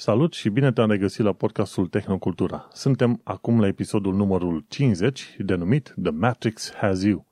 [0.00, 2.68] Salut și bine te-am regăsit la podcastul Tehnocultura.
[2.72, 7.26] Suntem acum la episodul numărul 50, denumit The Matrix Has You.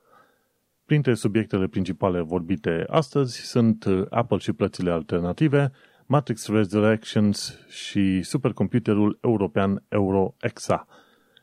[0.84, 5.72] Printre subiectele principale vorbite astăzi sunt Apple și plățile alternative,
[6.06, 10.86] Matrix Resurrections și supercomputerul european EuroExa.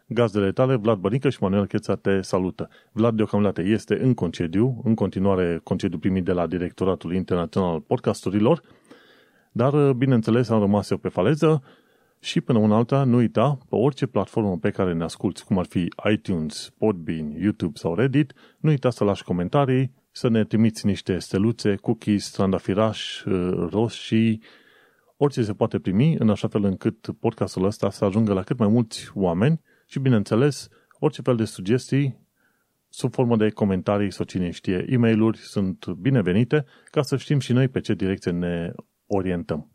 [0.07, 2.69] Gazdele tale, Vlad Bănică și Manuel Cheța te salută.
[2.91, 8.61] Vlad deocamdată este în concediu, în continuare concediu primit de la Directoratul Internațional al Podcasturilor,
[9.55, 11.63] dar, uh, bineînțeles, am rămas eu pe faleză
[12.19, 15.65] și până una alta, nu uita, pe orice platformă pe care ne asculti, cum ar
[15.65, 21.19] fi iTunes, Podbean, YouTube sau Reddit, nu uita să lași comentarii, să ne trimiți niște
[21.19, 24.41] steluțe, cookies, trandafiraș, uh, roșii,
[25.17, 28.67] orice se poate primi, în așa fel încât podcastul ăsta să ajungă la cât mai
[28.67, 30.67] mulți oameni și, bineînțeles,
[30.99, 32.27] orice fel de sugestii
[32.89, 37.53] sub formă de comentarii sau cine știe, e mail sunt binevenite ca să știm și
[37.53, 38.71] noi pe ce direcție ne
[39.07, 39.69] orientăm.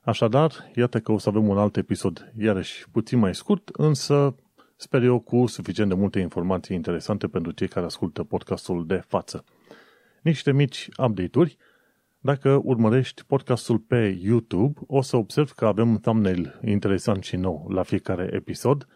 [0.00, 4.34] Așadar, iată că o să avem un alt episod, iarăși puțin mai scurt, însă
[4.76, 9.44] sper eu cu suficient de multe informații interesante pentru cei care ascultă podcastul de față.
[10.22, 11.56] Niște mici update-uri.
[12.18, 17.82] Dacă urmărești podcastul pe YouTube, o să observ că avem thumbnail interesant și nou la
[17.82, 18.86] fiecare episod.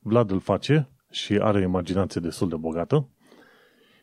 [0.00, 3.08] Vlad îl face și are o imaginație destul de bogată.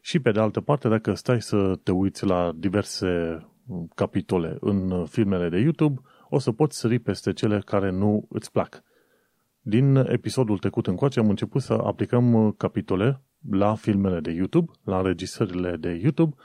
[0.02, 3.40] Și pe de altă parte, dacă stai să te uiți la diverse
[3.96, 8.84] capitole în filmele de YouTube, o să poți sări peste cele care nu îți plac.
[9.62, 15.76] Din episodul trecut încoace am început să aplicăm capitole la filmele de YouTube, la înregistrările
[15.76, 16.36] de YouTube,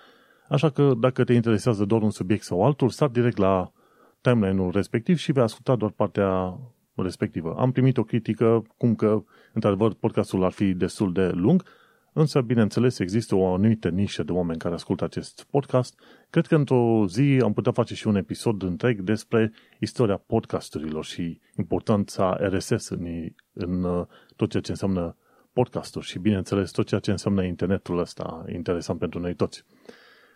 [0.48, 3.72] așa că dacă te interesează doar un subiect sau altul, sar direct la
[4.20, 6.58] timeline-ul respectiv și vei asculta doar partea
[6.94, 7.54] respectivă.
[7.58, 11.64] Am primit o critică cum că, într-adevăr, podcastul ar fi destul de lung,
[12.12, 16.00] Însă, bineînțeles, există o anumită nișă de oameni care ascultă acest podcast.
[16.30, 21.40] Cred că într-o zi am putea face și un episod întreg despre istoria podcasturilor și
[21.58, 23.06] importanța RSS în,
[23.52, 25.16] în uh, tot ceea ce înseamnă
[25.52, 29.64] podcasturi și, bineînțeles, tot ceea ce înseamnă internetul ăsta interesant pentru noi toți.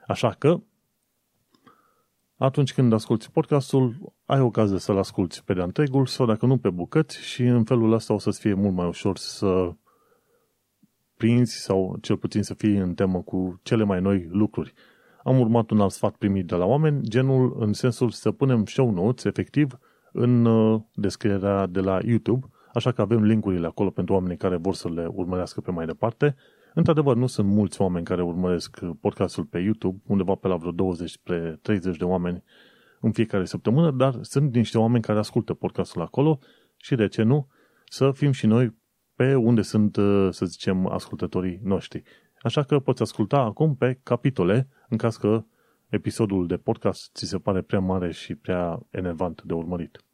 [0.06, 0.60] Așa că,
[2.36, 6.70] atunci când asculti podcastul, ai ocazia să-l asculti pe de întregul sau, dacă nu, pe
[6.70, 9.74] bucăți și în felul ăsta o să-ți fie mult mai ușor să
[11.16, 14.72] prinzi sau cel puțin să fii în temă cu cele mai noi lucruri.
[15.24, 18.90] Am urmat un alt sfat primit de la oameni, genul în sensul să punem show
[18.90, 19.78] notes efectiv
[20.12, 24.74] în uh, descrierea de la YouTube, așa că avem linkurile acolo pentru oamenii care vor
[24.74, 26.36] să le urmărească pe mai departe.
[26.74, 31.10] Într-adevăr, nu sunt mulți oameni care urmăresc podcastul pe YouTube, undeva pe la vreo 20
[31.10, 32.42] spre 30 de oameni
[33.00, 36.38] în fiecare săptămână, dar sunt niște oameni care ascultă podcastul acolo
[36.76, 37.48] și de ce nu
[37.84, 38.74] să fim și noi
[39.14, 42.02] pe unde sunt, uh, să zicem, ascultătorii noștri.
[42.40, 45.44] Așa că poți asculta acum pe capitole, în caz că
[45.88, 50.04] episodul de podcast ți se pare prea mare și prea enervant de urmărit.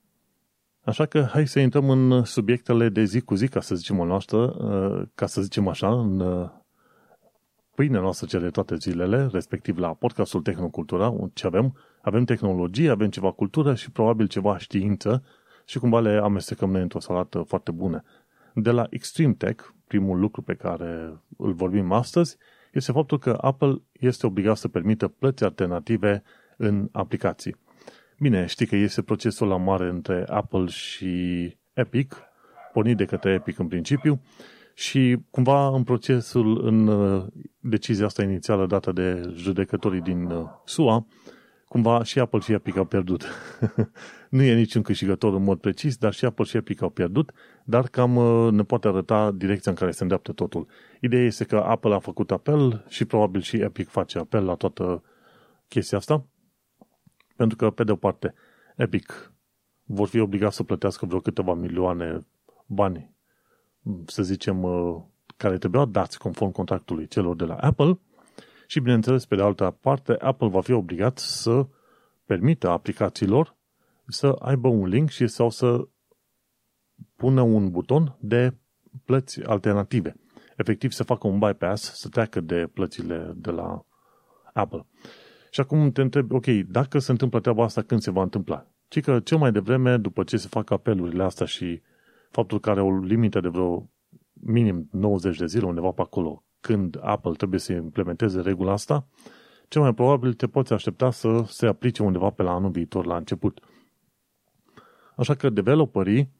[0.84, 4.04] Așa că hai să intrăm în subiectele de zi cu zi, ca să zicem o
[4.04, 6.50] noastră, uh, ca să zicem așa, în uh,
[7.74, 11.76] pâinea noastră cele de toate zilele, respectiv la podcastul Tehnocultura, ce avem?
[12.02, 15.22] Avem tehnologie, avem ceva cultură și probabil ceva știință
[15.64, 18.02] și cumva le amestecăm noi într-o salată foarte bună
[18.54, 22.36] de la Extreme Tech, primul lucru pe care îl vorbim astăzi,
[22.72, 26.22] este faptul că Apple este obligat să permită plăți alternative
[26.56, 27.56] în aplicații.
[28.18, 32.22] Bine, știi că este procesul la mare între Apple și Epic,
[32.72, 34.20] pornit de către Epic în principiu,
[34.74, 37.24] și cumva în procesul, în uh,
[37.58, 41.06] decizia asta inițială dată de judecătorii din uh, SUA,
[41.70, 43.24] cumva și Apple și Epic au pierdut.
[44.30, 47.32] nu e niciun câștigător în mod precis, dar și Apple și Epic au pierdut,
[47.64, 50.66] dar cam uh, ne poate arăta direcția în care se îndreaptă totul.
[51.00, 55.02] Ideea este că Apple a făcut apel și probabil și Epic face apel la toată
[55.68, 56.26] chestia asta,
[57.36, 58.34] pentru că, pe de o parte,
[58.76, 59.32] Epic
[59.84, 62.26] vor fi obligați să plătească vreo câteva milioane
[62.66, 63.14] bani,
[64.06, 65.02] să zicem, uh,
[65.36, 67.98] care trebuiau dați conform contractului celor de la Apple,
[68.70, 71.66] și, bineînțeles, pe de altă parte, Apple va fi obligat să
[72.24, 73.56] permită aplicațiilor
[74.06, 75.88] să aibă un link și sau să
[77.16, 78.54] pună un buton de
[79.04, 80.16] plăți alternative.
[80.56, 83.84] Efectiv, să facă un bypass, să treacă de plățile de la
[84.52, 84.86] Apple.
[85.50, 88.66] Și acum te întreb, ok, dacă se întâmplă treaba asta, când se va întâmpla?
[88.88, 91.82] Ci că cel mai devreme, după ce se fac apelurile astea și
[92.30, 93.90] faptul că are o limită de vreo
[94.32, 99.06] minim 90 de zile, undeva pe acolo, când Apple trebuie să implementeze regula asta,
[99.68, 103.16] cel mai probabil te poți aștepta să se aplice undeva pe la anul viitor, la
[103.16, 103.60] început.
[105.16, 106.30] Așa că developerii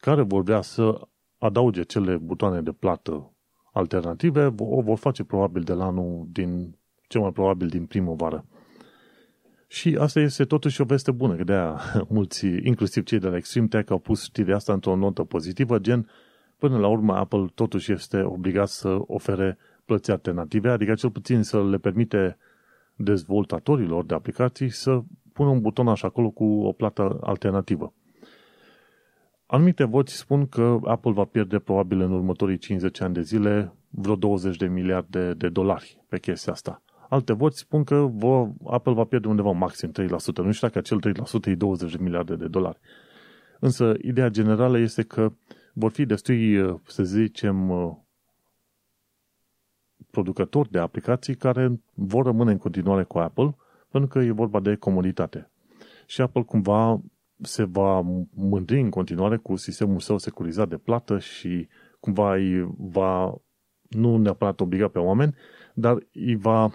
[0.00, 1.00] care vor vrea să
[1.38, 3.34] adauge cele butoane de plată
[3.72, 6.78] alternative o vor face probabil de la anul din,
[7.08, 8.46] cel mai probabil din primăvară.
[9.66, 13.66] Și asta este totuși o veste bună, că de-aia mulți, inclusiv cei de la Extreme
[13.66, 16.10] Tech, au pus știrea asta într-o notă pozitivă, gen,
[16.64, 21.64] până la urmă Apple totuși este obligat să ofere plăți alternative, adică cel puțin să
[21.64, 22.36] le permite
[22.96, 25.00] dezvoltatorilor de aplicații să
[25.32, 27.92] pună un buton așa acolo cu o plată alternativă.
[29.46, 34.16] Anumite voci spun că Apple va pierde probabil în următorii 50 ani de zile vreo
[34.16, 36.82] 20 de miliarde de dolari pe chestia asta.
[37.08, 39.92] Alte voci spun că va, Apple va pierde undeva maxim 3%.
[40.36, 40.98] Nu știu dacă acel
[41.44, 42.78] 3% e 20 de miliarde de dolari.
[43.60, 45.32] Însă, ideea generală este că
[45.74, 47.70] vor fi destui, să zicem,
[50.10, 53.56] producători de aplicații care vor rămâne în continuare cu Apple,
[53.88, 55.50] pentru că e vorba de comoditate.
[56.06, 57.00] Și Apple cumva
[57.40, 58.00] se va
[58.34, 61.68] mândri în continuare cu sistemul său securizat de plată și
[62.00, 63.34] cumva îi va,
[63.88, 65.34] nu neapărat obliga pe oameni,
[65.74, 66.70] dar îi va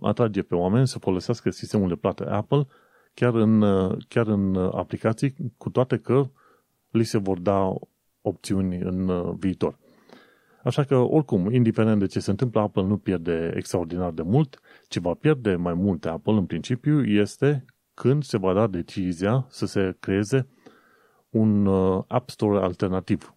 [0.00, 2.66] atrage pe oameni să folosească sistemul de plată Apple
[3.14, 3.60] chiar în,
[4.08, 6.30] chiar în aplicații, cu toate că
[6.90, 7.72] li se vor da
[8.20, 9.78] opțiuni în viitor.
[10.64, 14.60] Așa că, oricum, indiferent de ce se întâmplă, Apple nu pierde extraordinar de mult.
[14.88, 17.64] Ce va pierde mai mult Apple, în principiu, este
[17.94, 20.48] când se va da decizia să se creeze
[21.30, 23.34] un uh, App Store alternativ.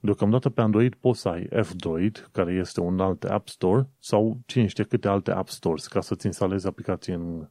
[0.00, 4.66] Deocamdată pe Android poți să ai F-Droid, care este un alt App Store, sau cine
[4.66, 7.48] știe câte alte App Stores, ca să-ți instalezi aplicații în,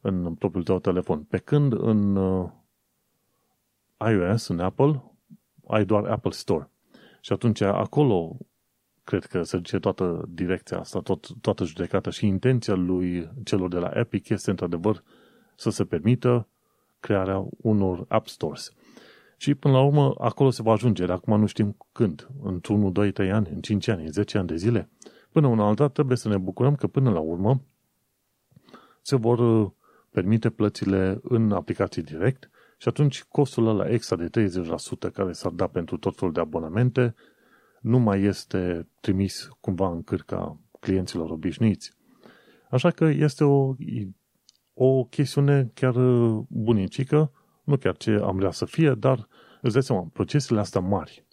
[0.00, 1.22] în propriul tău telefon.
[1.22, 2.50] Pe când în uh,
[4.10, 5.02] iOS, în Apple,
[5.66, 6.70] ai doar Apple Store.
[7.20, 8.36] Și atunci acolo
[9.04, 13.78] cred că se duce toată direcția asta, tot, toată judecata și intenția lui celor de
[13.78, 15.02] la Epic este într-adevăr
[15.56, 16.48] să se permită
[17.00, 18.72] crearea unor App Stores.
[19.36, 23.12] Și până la urmă acolo se va ajunge, dar acum nu știm când, într-1, 2,
[23.12, 24.90] 3 ani, în 5 ani, în 10 ani de zile.
[25.32, 27.60] Până una alta trebuie să ne bucurăm că până la urmă
[29.02, 29.70] se vor uh,
[30.10, 32.50] permite plățile în aplicații direct
[32.82, 34.48] și atunci costul ăla extra de
[35.08, 37.14] 30% care s-ar da pentru tot felul de abonamente
[37.80, 41.92] nu mai este trimis cumva în cârca clienților obișnuiți.
[42.70, 43.74] Așa că este o,
[44.74, 45.94] o chestiune chiar
[46.48, 47.32] bunicică,
[47.64, 49.28] nu chiar ce am vrea să fie, dar
[49.60, 51.26] îți dai seama, procesele astea mari,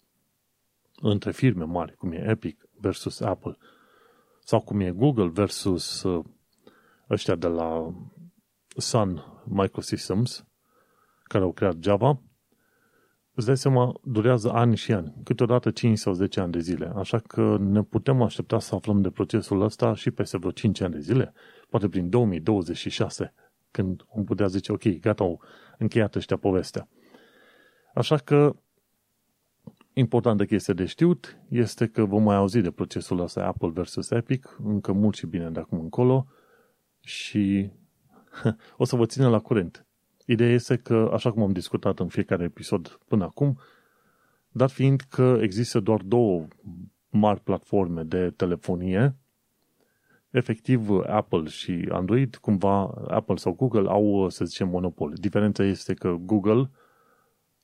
[1.00, 3.56] între firme mari, cum e Epic versus Apple,
[4.44, 6.24] sau cum e Google versus uh,
[7.08, 7.94] ăștia de la
[8.76, 10.44] Sun Microsystems,
[11.30, 12.20] care au creat Java,
[13.34, 16.92] îți dai seama, durează ani și ani, câteodată 5 sau 10 ani de zile.
[16.96, 20.92] Așa că ne putem aștepta să aflăm de procesul ăsta și peste vreo 5 ani
[20.92, 21.32] de zile,
[21.68, 23.34] poate prin 2026,
[23.70, 25.40] când vom putea zice, ok, gata, au
[25.78, 26.88] încheiat ăștia povestea.
[27.94, 28.56] Așa că
[29.92, 34.56] importantă chestie de știut este că vom mai auzi de procesul ăsta Apple versus Epic
[34.64, 36.26] încă mult și bine de acum încolo
[37.00, 37.70] și
[38.76, 39.84] o să vă țină la curent.
[40.30, 43.58] Ideea este că, așa cum am discutat în fiecare episod până acum,
[44.48, 46.46] dar fiind că există doar două
[47.08, 49.16] mari platforme de telefonie,
[50.30, 55.12] efectiv Apple și Android, cumva Apple sau Google au, să zicem, monopol.
[55.14, 56.70] Diferența este că Google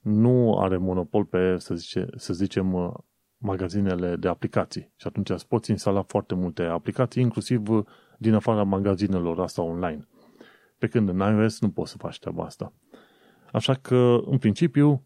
[0.01, 2.97] nu are monopol pe, să, zice, să zicem,
[3.39, 4.93] magazinele de aplicații.
[4.97, 7.63] Și atunci îți poți instala foarte multe aplicații, inclusiv
[8.19, 10.07] din afara magazinelor asta online.
[10.79, 12.73] Pe când în iOS nu poți să faci treaba asta.
[13.53, 15.05] Așa că, în principiu,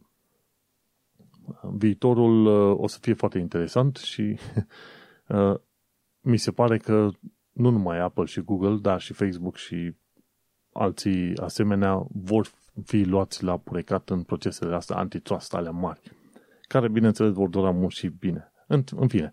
[1.62, 4.38] viitorul uh, o să fie foarte interesant și
[5.28, 5.54] uh,
[6.20, 7.08] mi se pare că
[7.52, 9.94] nu numai Apple și Google, dar și Facebook și
[10.72, 12.50] alții asemenea vor
[12.84, 16.00] fi luați la purecat în procesele astea antitrust ale mari,
[16.62, 18.52] care, bineînțeles, vor dura mult și bine.
[18.66, 19.32] În, în fine,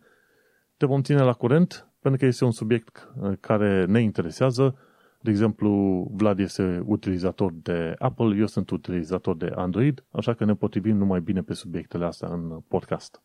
[0.78, 4.78] te vom ține la curent, pentru că este un subiect uh, care ne interesează
[5.20, 5.72] de exemplu,
[6.14, 11.22] Vlad este utilizator de Apple, eu sunt utilizator de Android, așa că ne potrivim numai
[11.22, 13.22] bine pe subiectele astea în podcast.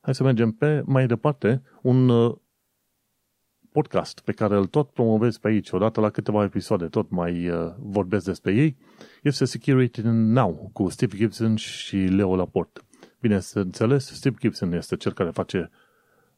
[0.00, 2.34] Hai să mergem pe mai departe un uh,
[3.72, 7.72] podcast pe care îl tot promovez pe aici, odată la câteva episoade tot mai uh,
[7.78, 8.76] vorbesc despre ei,
[9.22, 12.80] este Security Now cu Steve Gibson și Leo Laporte.
[13.20, 15.70] Bine să înțeles, Steve Gibson este cel care face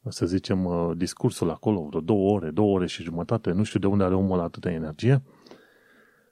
[0.09, 3.87] să zicem, uh, discursul acolo, vreo două ore, două ore și jumătate, nu știu de
[3.87, 5.23] unde are omul atâta energie,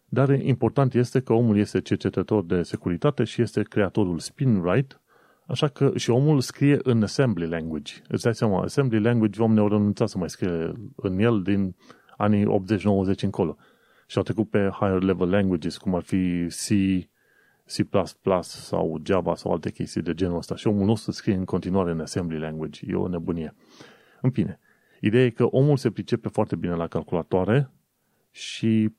[0.08, 5.00] dar important este că omul este cercetător de securitate și este creatorul SpinRite,
[5.46, 7.92] așa că și omul scrie în assembly language.
[8.08, 11.76] Îți dai seama, assembly language, oamenii au renunțat să mai scrie în el din
[12.16, 12.46] anii
[13.16, 13.56] 80-90 încolo.
[14.06, 16.68] Și au trecut pe higher level languages, cum ar fi C,
[17.64, 17.88] C++
[18.40, 22.00] sau Java sau alte chestii de genul ăsta și omul nostru scrie în continuare în
[22.00, 22.86] assembly language.
[22.88, 23.54] E o nebunie.
[24.20, 24.58] În fine,
[25.00, 27.70] ideea e că omul se pricepe foarte bine la calculatoare
[28.30, 28.92] Și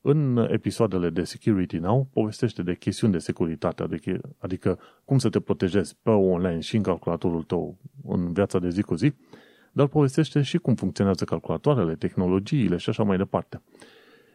[0.00, 5.40] în episoadele de Security Now povestește de chestiuni de securitate, adică, adică cum să te
[5.40, 9.12] protejezi pe online și în calculatorul tău în viața de zi cu zi,
[9.72, 13.62] dar povestește și cum funcționează calculatoarele, tehnologiile și așa mai departe.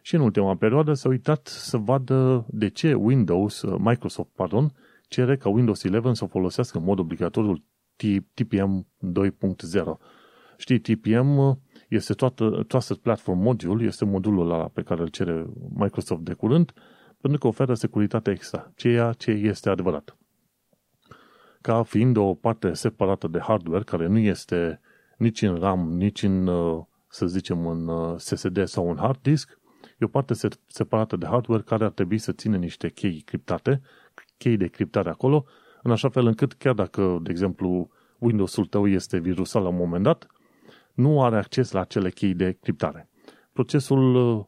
[0.02, 4.72] Și în ultima perioadă s-a uitat să vadă de ce Windows, Microsoft, pardon,
[5.08, 7.64] cere ca Windows 11 să folosească în mod obligatoriu
[8.34, 8.86] TPM
[9.24, 9.82] 2.0.
[10.56, 16.20] Știi, TPM este toată, Trusted Platform Module, este modulul ăla pe care îl cere Microsoft
[16.20, 16.72] de curând,
[17.20, 20.16] pentru că oferă securitate extra, ceea ce este adevărat.
[21.60, 24.80] Ca fiind o parte separată de hardware, care nu este
[25.16, 29.59] nici în RAM, nici în, uh, să zicem, în uh, SSD sau în hard disk,
[30.00, 30.34] e o parte
[30.66, 33.80] separată de hardware care ar trebui să țină niște chei criptate,
[34.38, 35.44] chei de criptare acolo,
[35.82, 40.02] în așa fel încât chiar dacă, de exemplu, Windows-ul tău este virusat la un moment
[40.02, 40.26] dat,
[40.94, 43.08] nu are acces la acele chei de criptare.
[43.52, 44.44] Procesul uh,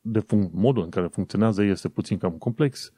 [0.00, 2.92] de fun- modul în care funcționează este puțin cam complex.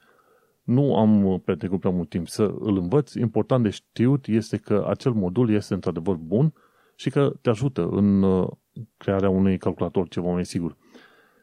[0.63, 3.13] Nu am petrecut prea mult timp să îl învăț.
[3.13, 6.53] Important de știut este că acel modul este într-adevăr bun
[6.95, 8.47] și că te ajută în uh,
[8.97, 10.77] crearea unui calculator ceva mai sigur.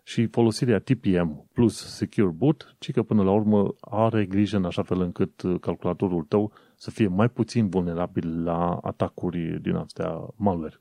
[0.08, 4.82] Și folosirea TPM plus Secure Boot, ci că până la urmă are grijă în așa
[4.82, 10.80] fel încât uh, calculatorul tău să fie mai puțin vulnerabil la atacuri din astea malware.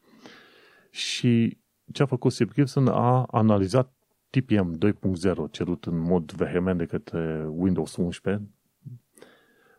[0.90, 1.58] Și
[1.92, 3.94] ce a făcut Steve Gibson a analizat
[4.30, 8.50] TPM 2.0 cerut în mod vehement de către Windows 11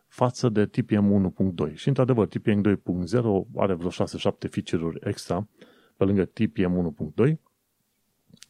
[0.06, 1.32] față de TPM
[1.68, 1.74] 1.2.
[1.74, 2.72] Și într-adevăr, TPM 2.0
[3.56, 3.92] are vreo 6-7
[4.50, 5.48] feature-uri extra
[5.96, 7.32] pe lângă TPM 1.2,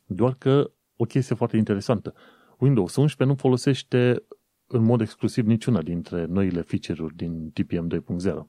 [0.07, 2.15] doar că o chestie foarte interesantă.
[2.59, 4.23] Windows 11 nu folosește
[4.67, 8.47] în mod exclusiv niciuna dintre noile feature-uri din TPM 2.0.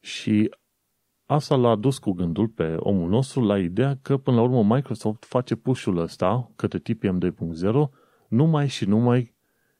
[0.00, 0.50] Și
[1.32, 5.24] Asta l-a dus cu gândul pe omul nostru la ideea că, până la urmă, Microsoft
[5.24, 7.90] face push-ul ăsta către TPM 2.0
[8.28, 9.34] numai și numai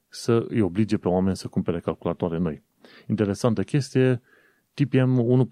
[0.08, 2.62] să îi oblige pe oameni să cumpere calculatoare noi.
[3.08, 4.22] Interesantă chestie,
[4.74, 5.46] TPM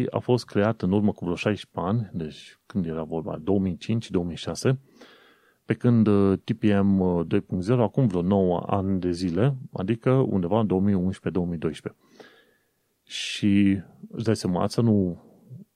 [0.00, 3.42] 1.2 a fost creat în urmă cu vreo 16 ani, deci când era vorba,
[4.68, 4.72] 2005-2006,
[5.64, 10.70] pe când uh, TPM 2.0 acum vreo 9 ani de zile, adică undeva 2011-2012.
[13.02, 15.22] Și îți dai seama, asta nu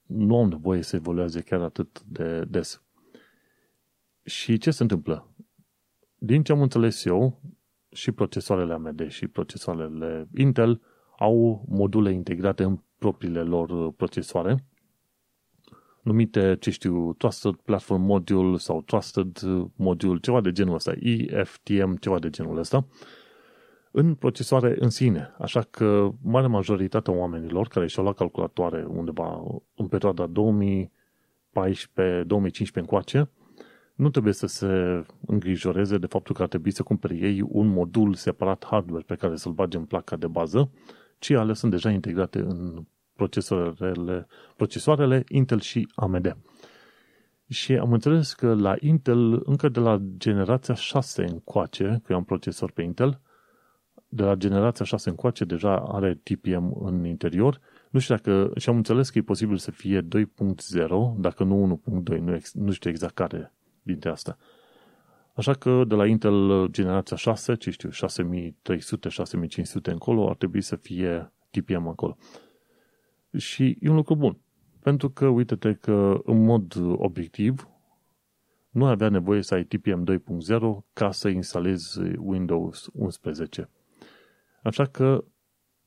[0.05, 2.83] nu am nevoie să evolueze chiar atât de des.
[4.23, 5.33] Și ce se întâmplă?
[6.15, 7.41] Din ce am înțeles eu,
[7.91, 10.81] și procesoarele AMD și procesoarele Intel
[11.17, 14.65] au module integrate în propriile lor procesoare,
[16.01, 19.39] numite, ce știu, Trusted Platform Module sau Trusted
[19.75, 22.87] Module, ceva de genul ăsta, EFTM, ceva de genul ăsta,
[23.91, 25.35] în procesoare în sine.
[25.39, 29.43] Așa că mare majoritatea oamenilor care și-au luat calculatoare undeva
[29.75, 30.31] în perioada 2014-2015
[32.73, 33.29] încoace,
[33.95, 38.13] nu trebuie să se îngrijoreze de faptul că ar trebui să cumpere ei un modul
[38.13, 40.71] separat hardware pe care să-l bage în placa de bază,
[41.17, 42.85] ci ale sunt deja integrate în
[43.19, 46.37] procesoarele, procesoarele Intel și AMD.
[47.47, 52.23] Și am înțeles că la Intel, încă de la generația 6 încoace, că eu am
[52.23, 53.21] procesor pe Intel,
[54.09, 57.59] de la generația 6 încoace deja are TPM în interior.
[57.89, 60.07] Nu știu dacă, și am înțeles că e posibil să fie 2.0,
[61.17, 61.81] dacă nu
[62.13, 64.37] 1.2, nu, ex, nu știu exact care dintre astea.
[65.33, 70.75] Așa că de la Intel generația 6, ce știu, 6300, 6500 încolo, ar trebui să
[70.75, 72.17] fie TPM acolo.
[73.37, 74.37] Și e un lucru bun.
[74.79, 77.69] Pentru că, uite-te că, în mod obiectiv,
[78.69, 80.59] nu avea nevoie să ai TPM 2.0
[80.93, 83.69] ca să instalezi Windows 11.
[84.63, 85.23] Așa că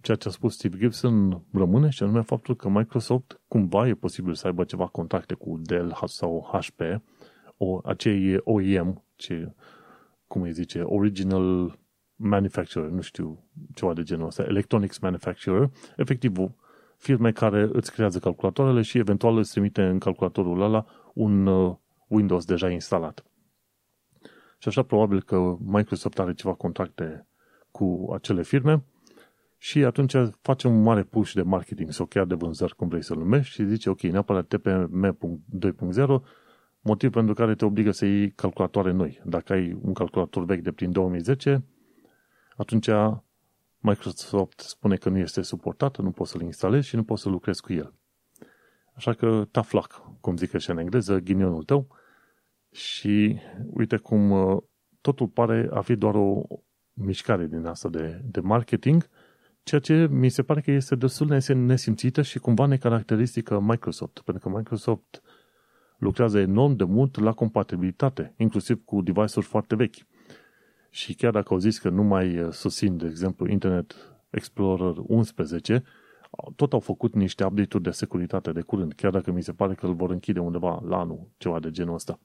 [0.01, 4.35] ceea ce a spus Steve Gibson rămâne și anume faptul că Microsoft cumva e posibil
[4.35, 6.81] să aibă ceva contacte cu Dell sau HP,
[7.57, 9.55] o, acei OEM, ce,
[10.27, 11.79] cum îi zice, Original
[12.17, 13.45] Manufacturer, nu știu,
[13.75, 16.33] ceva de genul ăsta, Electronics Manufacturer, efectiv
[17.03, 21.75] firme care îți creează calculatoarele și eventual îți trimite în calculatorul ăla un uh,
[22.07, 23.25] Windows deja instalat.
[24.59, 27.27] Și așa probabil că Microsoft are ceva contacte
[27.71, 28.85] cu acele firme
[29.59, 33.19] și atunci facem un mare push de marketing sau chiar de vânzări, cum vrei să-l
[33.19, 35.19] numești, și zice, ok, neapărat TPM
[35.59, 36.07] 2.0,
[36.81, 39.21] motiv pentru care te obligă să iei calculatoare noi.
[39.25, 41.65] Dacă ai un calculator vechi de prin 2010,
[42.57, 42.89] atunci
[43.83, 47.63] Microsoft spune că nu este suportat, nu poți să-l instalezi și nu poți să lucrezi
[47.63, 47.95] cu el.
[48.95, 51.87] Așa că tough luck, cum zic și în engleză, ghinionul tău.
[52.71, 53.39] Și
[53.71, 54.63] uite cum uh,
[55.01, 56.43] totul pare a fi doar o,
[56.93, 59.09] mișcare din asta de, de marketing,
[59.63, 64.49] ceea ce mi se pare că este destul de nesimțită și cumva necaracteristică Microsoft, pentru
[64.49, 65.23] că Microsoft
[65.99, 69.97] lucrează enorm de mult la compatibilitate, inclusiv cu device-uri foarte vechi.
[70.95, 73.95] Și chiar dacă au zis că nu mai uh, susțin, de exemplu, Internet
[74.31, 75.83] Explorer 11,
[76.57, 79.87] tot au făcut niște update-uri de securitate de curând, chiar dacă mi se pare că
[79.87, 82.19] îl vor închide undeva la anul, ceva de genul ăsta.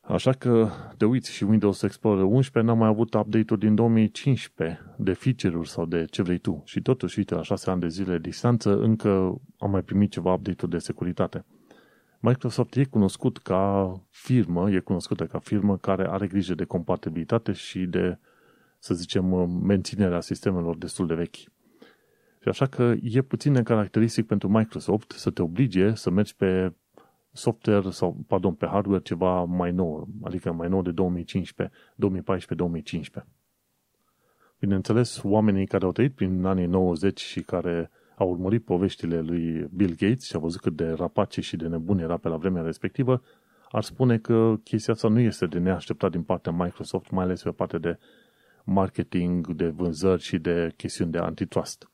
[0.00, 5.12] Așa că te uiți și Windows Explorer 11 n-a mai avut update-uri din 2015 de
[5.12, 6.62] feature-uri sau de ce vrei tu.
[6.64, 10.72] Și totuși, uite, la 6 ani de zile distanță, încă am mai primit ceva update-uri
[10.72, 11.44] de securitate.
[12.26, 17.86] Microsoft e cunoscut ca firmă, e cunoscută ca firmă care are grijă de compatibilitate și
[17.86, 18.18] de,
[18.78, 21.34] să zicem, menținerea sistemelor destul de vechi.
[22.40, 26.72] Și așa că e puțin necaracteristic pentru Microsoft să te oblige să mergi pe
[27.32, 31.76] software sau, pardon, pe hardware ceva mai nou, adică mai nou de 2015,
[33.22, 33.24] 2014-2015.
[34.58, 39.94] Bineînțeles, oamenii care au trăit prin anii 90 și care au urmărit poveștile lui Bill
[39.98, 43.22] Gates și au văzut cât de rapace și de nebun era pe la vremea respectivă,
[43.70, 47.50] ar spune că chestia asta nu este de neașteptat din partea Microsoft, mai ales pe
[47.50, 47.98] partea de
[48.64, 51.90] marketing, de vânzări și de chestiuni de antitrust.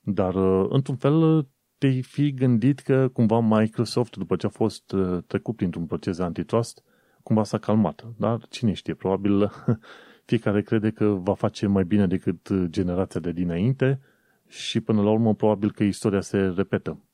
[0.00, 1.46] Dar, uh, într-un fel,
[1.78, 6.22] te-ai fi gândit că cumva Microsoft, după ce a fost uh, trecut printr-un proces de
[6.22, 6.84] antitrust,
[7.22, 8.06] cumva s-a calmat.
[8.16, 9.50] Dar cine știe, probabil
[10.30, 14.00] fiecare crede că va face mai bine decât uh, generația de dinainte
[14.50, 17.04] și până la urmă probabil că istoria se repetă.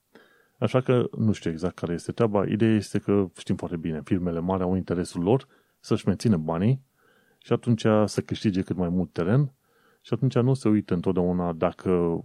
[0.59, 2.47] Așa că nu știu exact care este treaba.
[2.47, 5.47] Ideea este că știm foarte bine, firmele mari au interesul lor
[5.81, 6.83] să-și mențină banii
[7.39, 9.53] și atunci să câștige cât mai mult teren
[10.01, 12.23] și atunci nu se uită întotdeauna dacă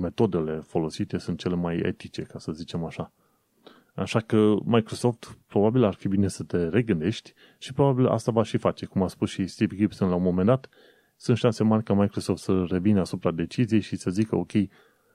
[0.00, 3.12] metodele folosite sunt cele mai etice, ca să zicem așa.
[3.94, 8.56] Așa că Microsoft probabil ar fi bine să te regândești și probabil asta va și
[8.56, 8.86] face.
[8.86, 10.68] Cum a spus și Steve Gibson la un moment dat,
[11.16, 14.52] sunt șanse mari ca Microsoft să revină asupra deciziei și să zică, ok,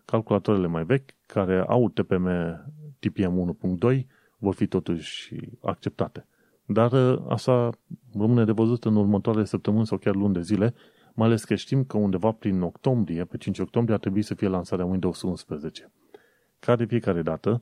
[0.05, 2.27] calculatoarele mai vechi, care au TPM
[2.99, 4.05] TPM 1.2,
[4.37, 6.27] vor fi totuși acceptate.
[6.65, 7.69] Dar ă, asta
[8.13, 10.73] rămâne de văzut în următoarele săptămâni sau chiar luni de zile,
[11.13, 14.47] mai ales că știm că undeva prin octombrie, pe 5 octombrie, ar trebui să fie
[14.47, 15.91] lansarea Windows 11.
[16.59, 17.61] Ca de fiecare dată,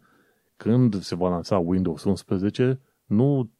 [0.57, 3.51] când se va lansa Windows 11, nu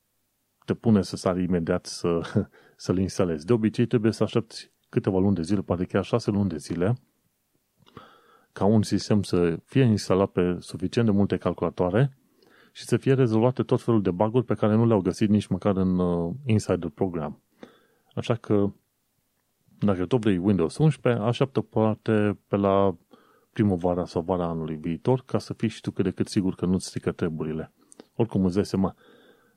[0.66, 2.22] te pune să sari imediat să,
[2.76, 3.46] să-l instalezi.
[3.46, 6.98] De obicei trebuie să aștepți câteva luni de zile, poate chiar șase luni de zile,
[8.52, 12.18] ca un sistem să fie instalat pe suficient de multe calculatoare
[12.72, 15.78] și să fie rezolvate tot felul de bug pe care nu le-au găsit nici măcar
[15.78, 17.42] în uh, Insider Program.
[18.16, 18.72] Așa că
[19.80, 22.98] dacă tot vrei Windows 11, așteaptă poate pe la
[23.54, 26.66] primăvara sau vara anului viitor ca să fii și tu cât de cât sigur că
[26.66, 27.74] nu-ți strică treburile.
[28.16, 28.96] Oricum îți dai seama,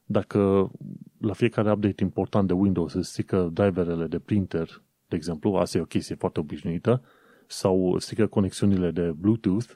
[0.05, 0.71] dacă
[1.19, 5.81] la fiecare update important de Windows îți strică driverele de printer, de exemplu, asta e
[5.81, 7.03] o chestie foarte obișnuită,
[7.47, 9.71] sau strică conexiunile de Bluetooth,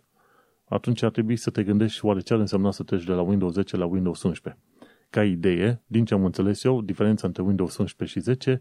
[0.64, 3.52] atunci ar trebui să te gândești oare ce ar însemna să treci de la Windows
[3.52, 4.62] 10 la Windows 11.
[5.10, 8.60] Ca idee, din ce am înțeles eu, diferența între Windows 11 și 10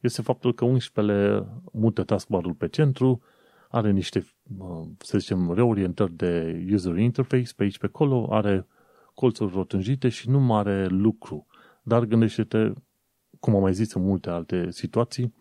[0.00, 3.22] este faptul că 11 mută taskbar-ul pe centru,
[3.68, 4.24] are niște,
[4.98, 8.66] să zicem, reorientări de user interface pe aici pe acolo, are
[9.14, 11.46] colțuri rotunjite și nu mare lucru.
[11.82, 12.72] Dar gândește-te,
[13.40, 15.34] cum am mai zis în multe alte situații,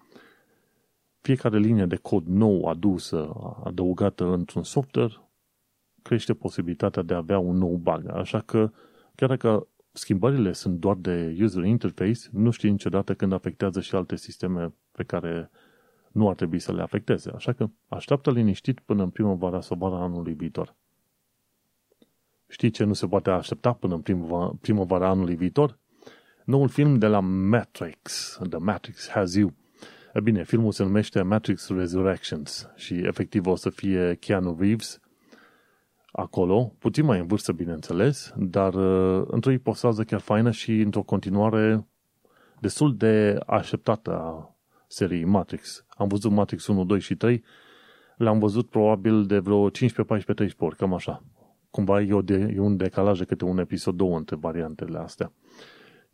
[1.24, 3.34] fiecare linie de cod nou adusă,
[3.64, 5.14] adăugată într-un software,
[6.02, 8.10] crește posibilitatea de a avea un nou bug.
[8.10, 8.72] Așa că,
[9.16, 14.16] chiar dacă schimbările sunt doar de user interface, nu știi niciodată când afectează și alte
[14.16, 15.50] sisteme pe care
[16.12, 17.32] nu ar trebui să le afecteze.
[17.36, 20.76] Așa că așteaptă liniștit până în primăvara sau vara anului viitor.
[22.48, 25.78] Știi ce nu se poate aștepta până în primăvara, primăvara anului viitor?
[26.46, 29.54] Noul film de la Matrix, The Matrix Has You.
[30.13, 34.99] E bine, filmul se numește Matrix Resurrections și efectiv o să fie Keanu Reeves
[36.12, 41.88] acolo, puțin mai în vârstă, bineînțeles, dar uh, într-o ipostază chiar faină și într-o continuare
[42.60, 44.56] destul de așteptată a
[44.88, 45.86] seriei Matrix.
[45.89, 47.43] Am văzut Matrix 1, 2 și 3,
[48.17, 51.23] le-am văzut probabil de vreo 15, 14, 13 ori, cam așa.
[51.69, 55.32] Cumva e, o de, e un decalaj de câte un episod, două între variantele astea.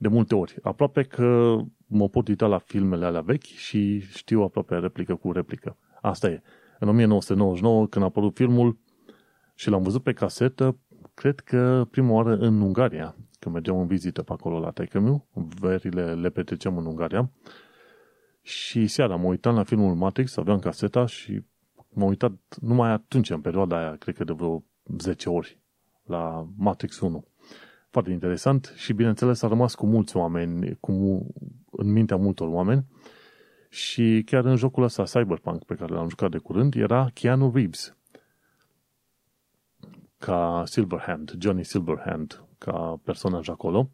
[0.02, 0.58] De multe ori.
[0.62, 1.58] Aproape că
[1.88, 5.78] mă pot uita la filmele alea vechi și știu aproape replică cu replică.
[6.02, 6.42] Asta e.
[6.80, 8.78] În 1999, când a apărut filmul,
[9.60, 10.78] și l-am văzut pe casetă,
[11.14, 15.28] cred că prima oară în Ungaria, când mergeam în vizită pe acolo la taică meu,
[15.60, 17.32] verile le petreceam în Ungaria,
[18.42, 21.44] și seara mă uitam la filmul Matrix, aveam caseta și
[21.90, 22.32] m-am uitat
[22.62, 24.64] numai atunci, în perioada aia, cred că de vreo
[24.98, 25.60] 10 ori,
[26.04, 27.26] la Matrix 1.
[27.90, 30.92] Foarte interesant și, bineînțeles, a rămas cu mulți oameni, cu,
[31.72, 32.86] în mintea multor oameni
[33.70, 37.98] și chiar în jocul ăsta Cyberpunk pe care l-am jucat de curând era Keanu Reeves
[40.18, 43.90] ca Silverhand, Johnny Silverhand, ca personaj acolo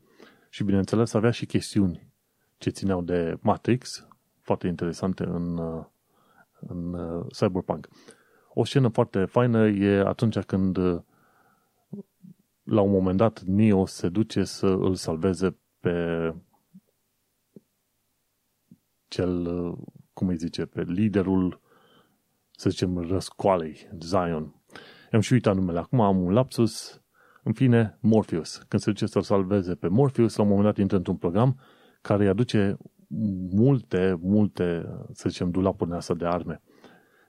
[0.49, 2.13] și, bineînțeles, avea și chestiuni
[2.57, 4.07] ce țineau de Matrix,
[4.41, 5.59] foarte interesante în,
[6.59, 6.95] în
[7.37, 7.87] Cyberpunk.
[8.53, 10.77] O scenă foarte faină e atunci când
[12.65, 16.33] la un moment dat Neo se duce să îl salveze pe
[19.07, 19.47] cel,
[20.13, 21.61] cum îi zice, pe liderul,
[22.51, 24.61] să zicem, răscoalei, Zion.
[25.11, 27.01] Am și uitat numele acum, am un lapsus.
[27.43, 28.55] În fine, Morpheus.
[28.67, 31.59] Când se duce să-l salveze pe Morpheus, la un moment dat intră într-un program
[32.01, 32.77] care îi aduce
[33.51, 36.61] multe, multe, să zicem, dulapuri asta de arme.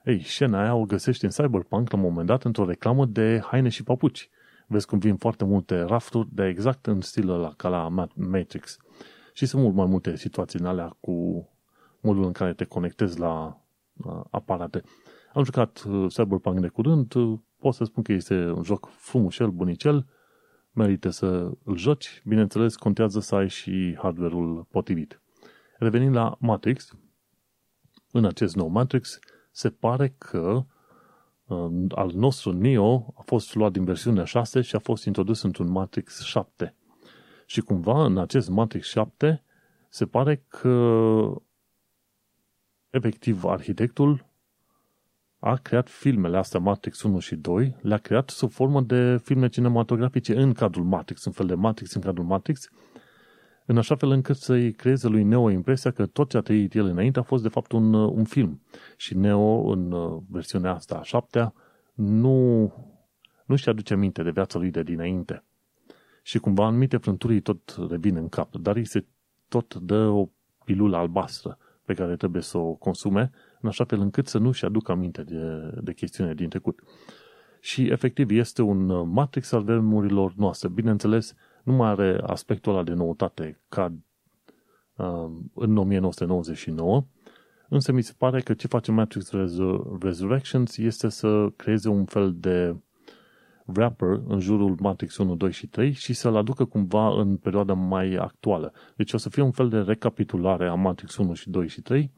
[0.03, 3.69] Ei, scena aia o găsești în Cyberpunk la un moment dat într-o reclamă de haine
[3.69, 4.29] și papuci.
[4.69, 8.77] Vezi cum vin foarte multe rafturi de exact în stilul ăla, ca la Matrix.
[9.33, 11.47] Și sunt mult mai multe situații în alea cu
[12.01, 13.61] modul în care te conectezi la
[14.29, 14.81] aparate.
[15.33, 19.49] Am jucat uh, Cyberpunk de curând, uh, pot să spun că este un joc frumușel,
[19.49, 20.05] bunicel,
[20.71, 25.21] merită să îl joci, bineînțeles, contează să ai și hardware-ul potrivit.
[25.77, 26.93] Revenind la Matrix,
[28.11, 29.19] în acest nou Matrix,
[29.51, 30.63] se pare că uh,
[31.89, 36.21] al nostru Neo a fost luat din versiunea 6 și a fost introdus într-un Matrix
[36.23, 36.75] 7.
[37.45, 39.43] Și cumva în acest Matrix 7
[39.89, 41.41] se pare că
[42.89, 44.25] efectiv arhitectul
[45.39, 50.35] a creat filmele astea Matrix 1 și 2, le-a creat sub formă de filme cinematografice
[50.35, 52.69] în cadrul Matrix, un fel de Matrix în cadrul Matrix,
[53.69, 56.85] în așa fel încât să-i creeze lui Neo impresia că tot ce a trăit el
[56.85, 58.61] înainte a fost de fapt un, un film.
[58.97, 61.53] Și Neo, în uh, versiunea asta a șaptea,
[61.93, 62.73] nu,
[63.45, 65.43] nu și aduce aminte de viața lui de dinainte.
[66.23, 69.05] Și cumva anumite frânturi tot revin în cap, dar îi se
[69.47, 70.29] tot dă o
[70.63, 74.91] pilulă albastră pe care trebuie să o consume, în așa fel încât să nu-și aducă
[74.91, 76.83] aminte de, de chestiune din trecut.
[77.59, 80.69] Și efectiv este un uh, matrix al vremurilor noastre.
[80.69, 81.35] Bineînțeles,
[81.67, 83.93] nu mai are aspectul ăla de noutate ca
[84.95, 87.05] uh, în 1999,
[87.69, 89.31] însă mi se pare că ce face Matrix
[89.99, 92.75] Resurrections este să creeze un fel de
[93.65, 98.15] wrapper în jurul Matrix 1, 2 și 3 și să-l aducă cumva în perioada mai
[98.15, 98.73] actuală.
[98.95, 102.11] Deci o să fie un fel de recapitulare a Matrix 1 și 2 și 3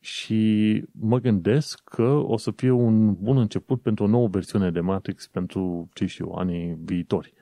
[0.00, 4.80] și mă gândesc că o să fie un bun început pentru o nouă versiune de
[4.80, 7.38] Matrix pentru, ce știu, anii viitori.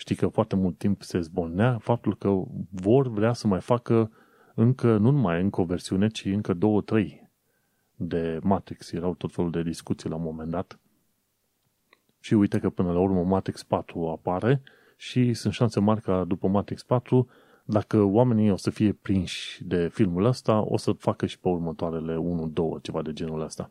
[0.00, 4.10] Știi că foarte mult timp se zbolnea faptul că vor vrea să mai facă
[4.54, 7.30] încă, nu numai încă o versiune, ci încă două, trei
[7.96, 8.92] de Matrix.
[8.92, 10.78] Erau tot felul de discuții la un moment dat.
[12.20, 14.62] Și uite că până la urmă Matrix 4 apare
[14.96, 17.28] și sunt șanse mari ca după Matrix 4
[17.64, 22.16] dacă oamenii o să fie prinși de filmul ăsta, o să facă și pe următoarele
[22.78, 23.70] 1-2, ceva de genul ăsta.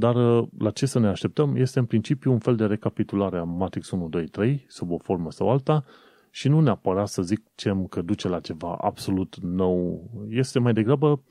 [0.00, 3.42] Dar uh, la ce să ne așteptăm este în principiu un fel de recapitulare a
[3.42, 5.84] Matrix 1, 2, 3, sub o formă sau alta,
[6.30, 10.10] și nu neapărat să zicem că duce la ceva absolut nou.
[10.28, 11.22] Este mai degrabă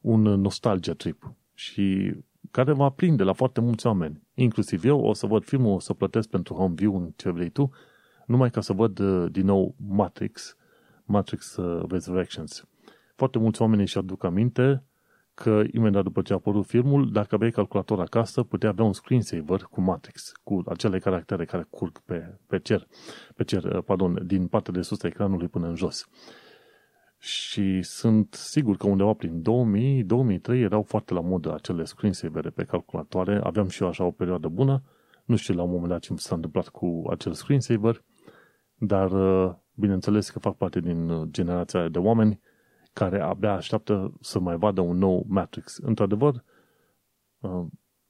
[0.00, 2.14] un nostalgia trip și
[2.50, 4.22] care va prinde la foarte mulți oameni.
[4.34, 7.48] Inclusiv eu o să văd filmul, o să plătesc pentru home view în ce vrei
[7.48, 7.70] tu,
[8.26, 10.56] numai ca să văd uh, din nou Matrix,
[11.04, 12.66] Matrix uh, Resurrections.
[13.14, 14.82] Foarte mulți oameni își aduc aminte
[15.36, 19.60] că imediat după ce a apărut filmul, dacă aveai calculator acasă, putea avea un screensaver
[19.70, 22.86] cu Matrix, cu acele caractere care curg pe, pe cer,
[23.34, 26.08] pe cer, uh, pardon, din partea de sus a ecranului până în jos.
[27.18, 33.40] Și sunt sigur că undeva prin 2000-2003 erau foarte la modă acele screensavere pe calculatoare.
[33.42, 34.82] Aveam și eu așa o perioadă bună.
[35.24, 38.02] Nu știu la un moment dat ce s-a întâmplat cu acel screensaver,
[38.74, 42.40] dar uh, bineînțeles că fac parte din uh, generația de oameni
[42.98, 45.76] care abia așteaptă să mai vadă un nou Matrix.
[45.76, 46.44] Într-adevăr,
[47.40, 47.64] uh,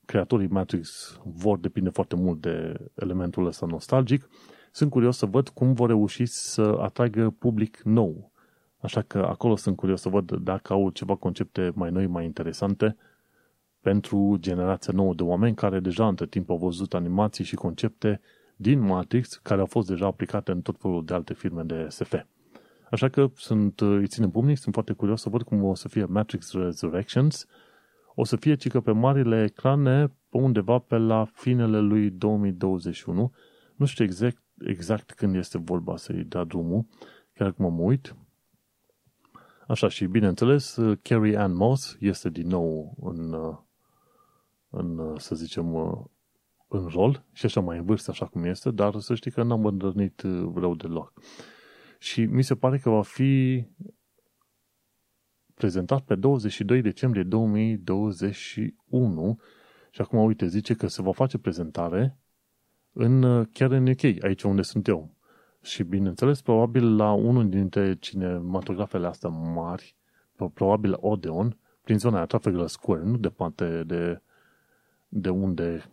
[0.04, 4.28] creatorii Matrix vor depinde foarte mult de elementul ăsta nostalgic.
[4.72, 8.30] Sunt curios să văd cum vor reuși să atragă public nou.
[8.78, 12.96] Așa că acolo sunt curios să văd dacă au ceva concepte mai noi, mai interesante
[13.80, 18.20] pentru generația nouă de oameni care deja între timp au văzut animații și concepte
[18.56, 22.14] din Matrix care au fost deja aplicate în tot felul de alte firme de SF.
[22.90, 26.04] Așa că sunt, îi ținem pumnic, sunt foarte curios să văd cum o să fie
[26.04, 27.46] Matrix Resurrections.
[28.14, 33.32] O să fie ci că pe marile ecrane, pe undeva pe la finele lui 2021.
[33.76, 36.86] Nu știu exact, exact când este vorba să-i dea drumul,
[37.34, 38.16] chiar acum mă uit.
[39.68, 43.34] Așa, și bineînțeles, Carrie Ann Moss este din nou în,
[44.68, 45.74] în să zicem,
[46.68, 49.64] în rol și așa mai în vârstă, așa cum este, dar să știi că n-am
[49.64, 50.22] îndrăznit
[50.54, 51.12] rău deloc.
[52.06, 53.64] Și mi se pare că va fi
[55.54, 59.40] prezentat pe 22 decembrie 2021
[59.90, 62.18] și acum, uite, zice că se va face prezentare
[62.92, 65.14] în, chiar în UK, aici unde sunt eu.
[65.62, 69.96] Și bineînțeles, probabil la unul dintre cinematografele astea mari,
[70.54, 74.22] probabil Odeon, prin zona aia Trafalgar Square, nu departe de,
[75.08, 75.84] de unde,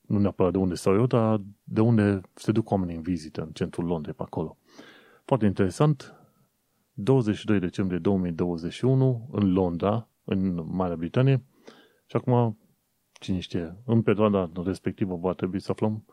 [0.00, 3.50] nu neapărat de unde stau eu, dar de unde se duc oamenii în vizită, în
[3.50, 4.54] centrul Londrei, pe acolo.
[5.30, 6.14] Foarte interesant,
[6.92, 11.44] 22 decembrie 2021, în Londra, în Marea Britanie,
[12.06, 12.58] și acum,
[13.12, 16.04] cine știe, în perioada respectivă va trebui să aflăm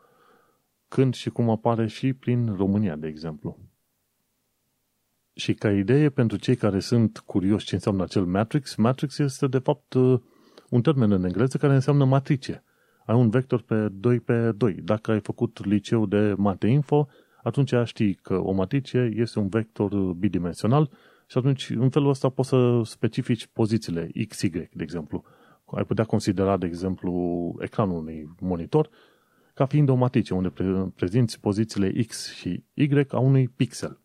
[0.88, 3.58] când și cum apare și prin România, de exemplu.
[5.32, 9.58] Și ca idee pentru cei care sunt curioși ce înseamnă acel matrix, matrix este de
[9.58, 10.20] fapt uh,
[10.70, 12.64] un termen în engleză care înseamnă matrice.
[13.06, 14.74] Ai un vector pe 2 pe 2.
[14.74, 17.08] Dacă ai făcut liceu de mate info,
[17.48, 20.90] atunci știi că o matrice este un vector bidimensional
[21.26, 25.24] și atunci în felul ăsta poți să specifici pozițiile x, y, de exemplu.
[25.64, 27.12] Ai putea considera, de exemplu,
[27.60, 28.90] ecranul unui monitor
[29.54, 30.52] ca fiind o matrice unde
[30.94, 34.00] prezinți pozițiile x și y a unui pixel.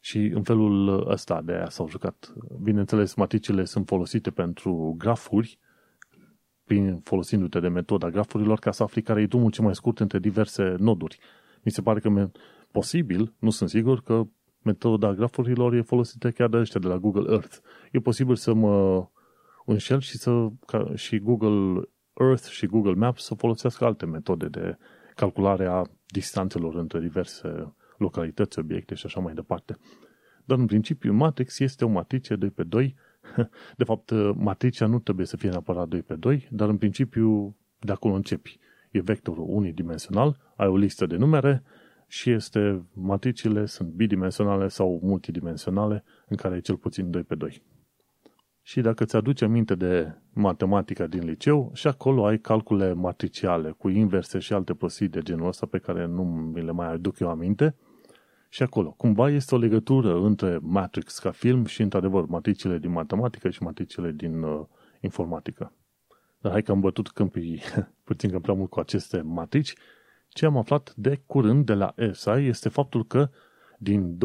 [0.00, 2.32] Și în felul ăsta de aia s-au jucat.
[2.62, 5.58] Bineînțeles, matricile sunt folosite pentru grafuri,
[6.64, 10.18] prin folosindu-te de metoda grafurilor, ca să afli care e drumul cel mai scurt între
[10.18, 11.18] diverse noduri.
[11.62, 12.30] Mi se pare că
[12.72, 14.26] posibil, nu sunt sigur, că
[14.62, 17.56] metoda grafurilor e folosită chiar de ăștia de la Google Earth.
[17.92, 19.06] E posibil să mă
[19.64, 21.88] înșel și, să, ca, și Google
[22.20, 24.78] Earth și Google Maps să folosească alte metode de
[25.14, 29.76] calculare a distanțelor între diverse localități, obiecte și așa mai departe.
[30.44, 32.94] Dar în principiu matrix este o matrice 2 pe 2.
[33.76, 37.92] De fapt, matricea nu trebuie să fie neapărat 2 pe 2, dar în principiu de
[37.92, 38.58] acolo începi.
[38.90, 41.62] E vectorul unidimensional, ai o listă de numere
[42.06, 47.62] și este matricile sunt bidimensionale sau multidimensionale în care e cel puțin 2 pe 2.
[48.62, 53.88] Și dacă ți aduce aminte de matematica din liceu, și acolo ai calcule matriciale cu
[53.88, 57.28] inverse și alte prostii de genul ăsta pe care nu mi le mai aduc eu
[57.28, 57.74] aminte.
[58.48, 63.50] Și acolo, cumva este o legătură între Matrix ca film și, într-adevăr, matricile din matematică
[63.50, 64.66] și matricile din uh,
[65.00, 65.72] informatică.
[66.38, 67.62] Dar hai că am bătut câmpii
[68.08, 69.74] puțin că prea mult cu aceste matrici.
[70.28, 73.30] Ce am aflat de curând de la ESA este faptul că
[73.78, 74.18] din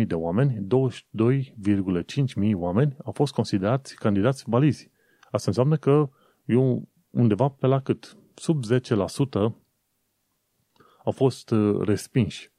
[0.00, 4.90] 25.000 de oameni, 22,5 mii oameni au fost considerați candidați valizi.
[5.30, 6.10] Asta înseamnă că
[6.44, 8.16] eu undeva pe la cât?
[8.34, 9.54] Sub 10%
[11.04, 12.50] au fost uh, respinși.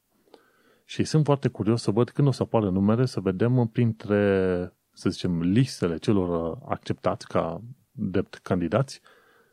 [0.84, 5.10] Și sunt foarte curios să văd când o să apară numere, să vedem printre, să
[5.10, 9.00] zicem, listele celor uh, acceptați ca drept candidați,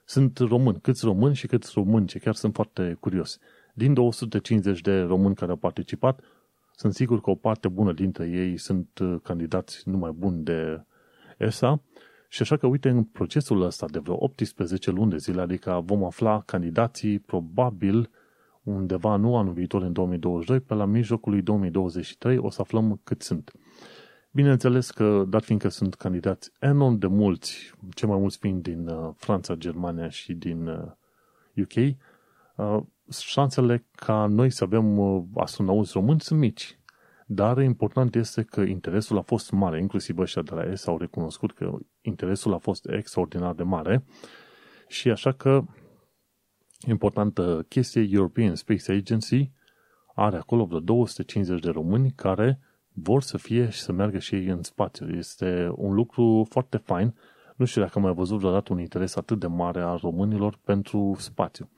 [0.05, 0.79] sunt români.
[0.81, 3.39] Câți români și câți români, ce chiar sunt foarte curios.
[3.73, 6.19] Din 250 de români care au participat,
[6.75, 10.83] sunt sigur că o parte bună dintre ei sunt uh, candidați numai buni de
[11.37, 11.81] ESA
[12.29, 16.03] și așa că, uite, în procesul ăsta de vreo 18 luni de zile, adică vom
[16.03, 18.09] afla candidații probabil
[18.63, 23.21] undeva, nu anul viitor, în 2022, pe la mijlocul lui 2023, o să aflăm cât
[23.21, 23.51] sunt.
[24.36, 29.13] Bineînțeles că, dat fiindcă sunt candidați enorm de mulți, cei mai mulți fiind din uh,
[29.17, 30.67] Franța, Germania și din
[31.56, 31.76] UK,
[32.56, 36.80] uh, șansele ca noi să avem uh, astronauți români sunt mici.
[37.26, 41.54] Dar important este că interesul a fost mare, inclusiv ăștia de la ESA au recunoscut
[41.54, 44.06] că interesul a fost extraordinar de mare
[44.88, 45.63] și așa că
[46.88, 49.52] importantă chestie, European Space Agency
[50.15, 52.60] are acolo vreo 250 de români care
[52.95, 55.10] vor să fie și să meargă și ei în spațiu.
[55.10, 57.15] Este un lucru foarte fain.
[57.55, 61.15] Nu știu dacă am mai văzut vreodată un interes atât de mare al românilor pentru
[61.17, 61.69] spațiu.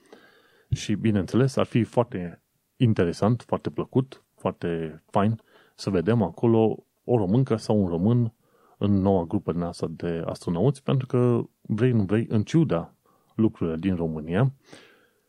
[0.70, 2.42] Și, bineînțeles, ar fi foarte
[2.76, 5.42] interesant, foarte plăcut, foarte fain
[5.76, 8.34] să vedem acolo o româncă sau un român
[8.78, 12.94] în noua grupă din asta de astronauți, pentru că, vrei, nu vrei, în ciuda
[13.36, 14.54] lucrurile din România,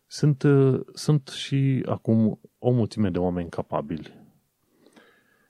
[0.06, 0.44] sunt,
[0.92, 4.17] sunt și acum o mulțime de oameni capabili.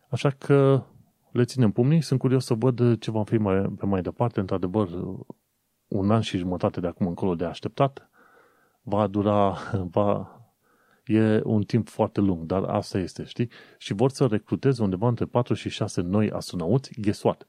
[0.08, 0.82] Așa că
[1.30, 4.88] le ținem pumnii, sunt curios să văd ce va fi mai, pe mai departe, într-adevăr,
[5.88, 8.10] un an și jumătate de acum încolo de așteptat,
[8.82, 9.58] va dura,
[9.96, 10.40] va,
[11.04, 13.50] e un timp foarte lung, dar asta este, știi?
[13.78, 17.48] Și vor să recruteze undeva între 4 și 6 noi astronauți, guess what?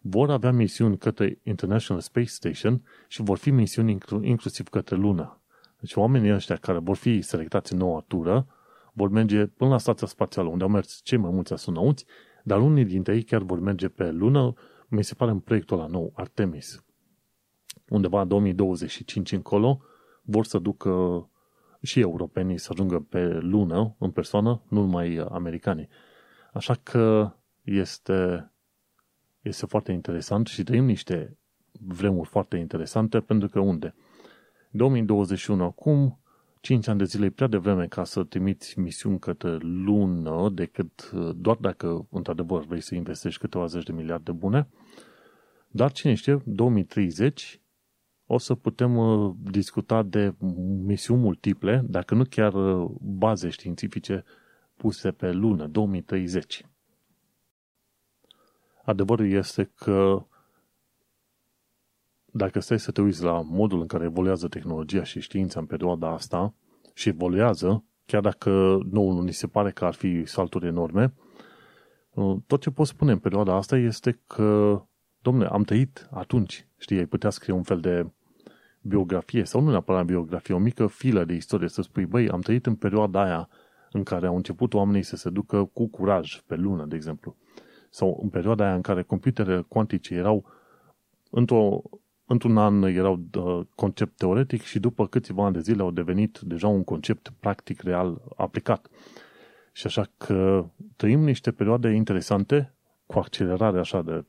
[0.00, 5.40] Vor avea misiuni către International Space Station și vor fi misiuni inclusiv către Luna.
[5.80, 8.46] Deci oamenii ăștia care vor fi selectați în noua tură
[8.96, 12.04] vor merge până la stația spațială, unde au mers cei mai mulți astronauți,
[12.44, 14.54] dar unii dintre ei chiar vor merge pe lună,
[14.88, 16.84] mi se pare în proiectul ăla nou, Artemis.
[17.88, 19.80] Undeva 2025 încolo,
[20.22, 21.28] vor să ducă
[21.82, 25.88] și europenii să ajungă pe lună în persoană, nu numai americanii.
[26.52, 27.32] Așa că
[27.62, 28.52] este,
[29.40, 31.38] este foarte interesant și trăim niște
[31.72, 33.94] vremuri foarte interesante pentru că unde?
[34.70, 36.20] 2021 acum,
[36.66, 41.56] 5 ani de zile e prea devreme ca să trimiți misiuni către lună, decât doar
[41.56, 44.68] dacă, într-adevăr, vrei să investești câteva zeci de miliarde bune.
[45.68, 47.60] Dar, cine știe, 2030
[48.26, 50.34] o să putem uh, discuta de
[50.84, 54.24] misiuni multiple, dacă nu chiar uh, baze științifice
[54.76, 56.66] puse pe lună, 2030.
[58.84, 60.26] Adevărul este că
[62.36, 66.12] dacă stai să te uiți la modul în care evoluează tehnologia și știința în perioada
[66.12, 66.54] asta
[66.94, 71.14] și evoluează, chiar dacă nouă nu ni se pare că ar fi salturi enorme,
[72.10, 74.80] uh, tot ce pot spune în perioada asta este că,
[75.22, 78.06] domne, am trăit atunci, știi, ai putea scrie un fel de
[78.80, 82.66] biografie, sau nu neapărat biografie, o mică filă de istorie, să spui, băi, am trăit
[82.66, 83.48] în perioada aia
[83.90, 87.36] în care au început oamenii să se ducă cu curaj pe lună, de exemplu.
[87.90, 90.44] Sau în perioada aia în care computerele cuantice erau
[91.30, 91.82] într-o,
[92.26, 96.66] într-un an erau uh, concept teoretic și după câțiva ani de zile au devenit deja
[96.66, 98.88] un concept practic real aplicat.
[99.72, 102.74] Și așa că trăim niște perioade interesante
[103.06, 104.24] cu accelerare așa de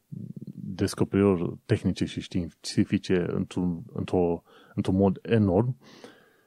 [0.54, 4.44] descoperiri tehnice și științifice într-un, într-o,
[4.76, 5.78] într-un mod enorm.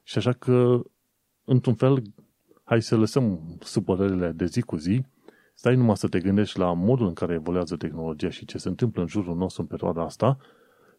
[0.02, 0.80] Și așa că,
[1.44, 2.02] într-un fel,
[2.64, 5.02] hai să lăsăm supărările de zi cu zi,
[5.54, 9.02] stai numai să te gândești la modul în care evoluează tehnologia și ce se întâmplă
[9.02, 10.38] în jurul nostru în perioada asta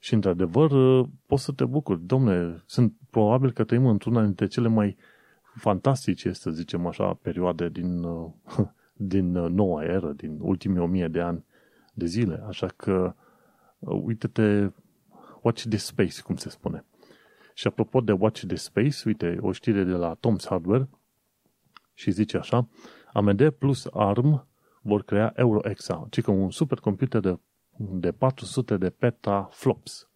[0.03, 0.71] și, într-adevăr,
[1.25, 2.01] poți să te bucuri.
[2.05, 4.97] Domne, sunt probabil că trăim într-una dintre cele mai
[5.55, 8.05] fantastice, să zicem așa, perioade din,
[9.13, 11.45] din noua eră, din ultimii o mie de ani
[11.93, 12.43] de zile.
[12.47, 13.15] Așa că
[13.79, 14.71] uh, uite-te,
[15.41, 16.85] watch this space, cum se spune.
[17.53, 20.89] Și apropo de watch this space, uite, o știre de la Tom's Hardware
[21.93, 22.67] și zice așa,
[23.13, 24.47] AMD plus ARM
[24.81, 27.39] vor crea EuroExa, ci că un supercomputer de,
[27.91, 30.09] de 400 de petaflops,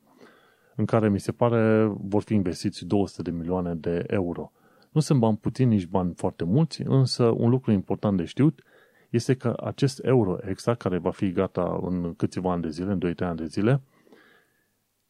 [0.75, 4.51] în care mi se pare vor fi investiți 200 de milioane de euro.
[4.91, 8.63] Nu sunt bani puțini, nici bani foarte mulți, însă un lucru important de știut
[9.09, 13.13] este că acest euro exact, care va fi gata în câțiva ani de zile, în
[13.13, 13.81] 2-3 ani de zile,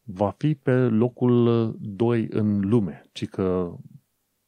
[0.04, 3.76] va fi pe locul 2 în lume, ci că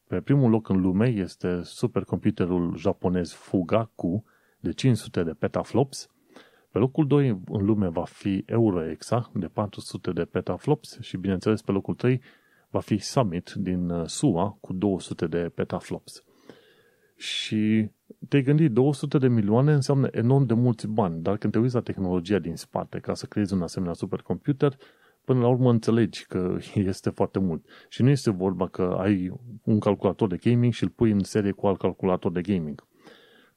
[0.08, 4.24] pe primul loc în lume este supercomputerul japonez Fugaku
[4.60, 6.10] de 500 de petaflops,
[6.72, 11.72] pe locul 2 în lume va fi EuroExa de 400 de petaflops și bineînțeles pe
[11.72, 12.22] locul 3
[12.70, 16.24] va fi Summit din uh, SUA cu 200 de petaflops.
[17.16, 17.90] Și
[18.28, 21.82] te-ai gândit, 200 de milioane înseamnă enorm de mulți bani, dar când te uiți la
[21.82, 24.78] tehnologia din spate ca să creezi un asemenea supercomputer,
[25.26, 26.58] până la urmă înțelegi că
[26.92, 27.66] este foarte mult.
[27.90, 29.32] Și nu este vorba că ai
[29.64, 32.88] un calculator de gaming și îl pui în serie cu alt calculator de gaming.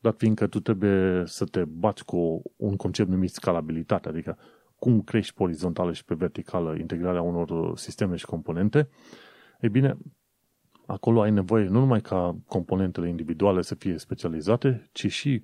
[0.01, 4.39] Dar fiindcă tu trebuie să te bați cu un concept numit scalabilitate, adică
[4.79, 8.89] cum crești pe orizontală și pe verticală integrarea unor sisteme și componente,
[9.61, 9.97] e bine,
[10.87, 15.43] acolo ai nevoie nu numai ca componentele individuale să fie specializate, ci și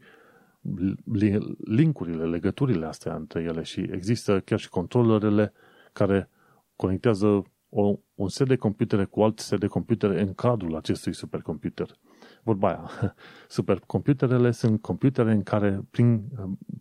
[1.65, 5.53] linkurile, legăturile astea între ele și există chiar și controlerele
[5.93, 6.31] care
[6.77, 11.99] conectează o, un set de computere cu alt set de computere în cadrul acestui supercomputer.
[12.47, 12.91] Vorba aia,
[13.49, 16.23] supercomputerele sunt computere în care, prin,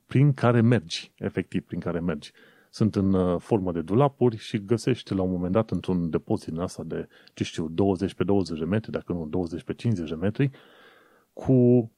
[0.05, 2.31] prin care mergi, efectiv prin care mergi
[2.69, 6.59] sunt în uh, formă de dulapuri și găsești la un moment dat într-un depozit în
[6.59, 10.15] asta de, ce știu, 20 pe 20 de metri, dacă nu 20 pe 50 de
[10.15, 10.49] metri,
[11.33, 11.91] cu,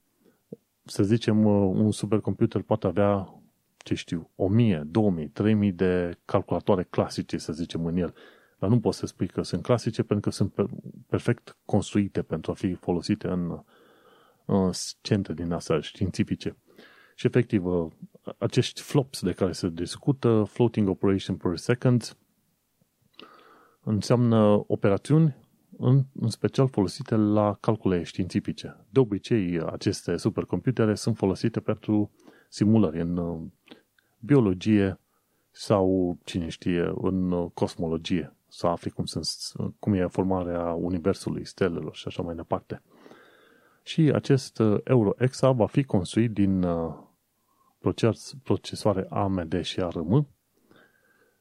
[0.84, 3.42] să zicem, uh, un supercomputer poate avea,
[3.78, 8.14] ce știu, 1000, 2000, 3000 de calculatoare clasice, să zicem, în el.
[8.60, 10.54] Dar nu poți să spui că sunt clasice pentru că sunt
[11.08, 13.64] perfect construite pentru a fi folosite în,
[14.46, 16.58] în centre din astea științifice.
[17.16, 17.92] Și efectiv, uh,
[18.38, 22.18] acești flops de care se discută, floating operation per second,
[23.84, 25.36] înseamnă operațiuni
[25.78, 28.86] în, în special folosite la calcule științifice.
[28.90, 32.12] De obicei, aceste supercomputere sunt folosite pentru
[32.50, 33.42] simulări în uh,
[34.20, 35.00] biologie
[35.52, 39.26] sau, cine știe, în uh, cosmologie, să afli cum, sunt,
[39.80, 42.82] cum e formarea Universului, stelelor și așa mai departe.
[43.84, 46.66] Și acest EuroExa va fi construit din
[48.44, 50.28] procesoare AMD și ARM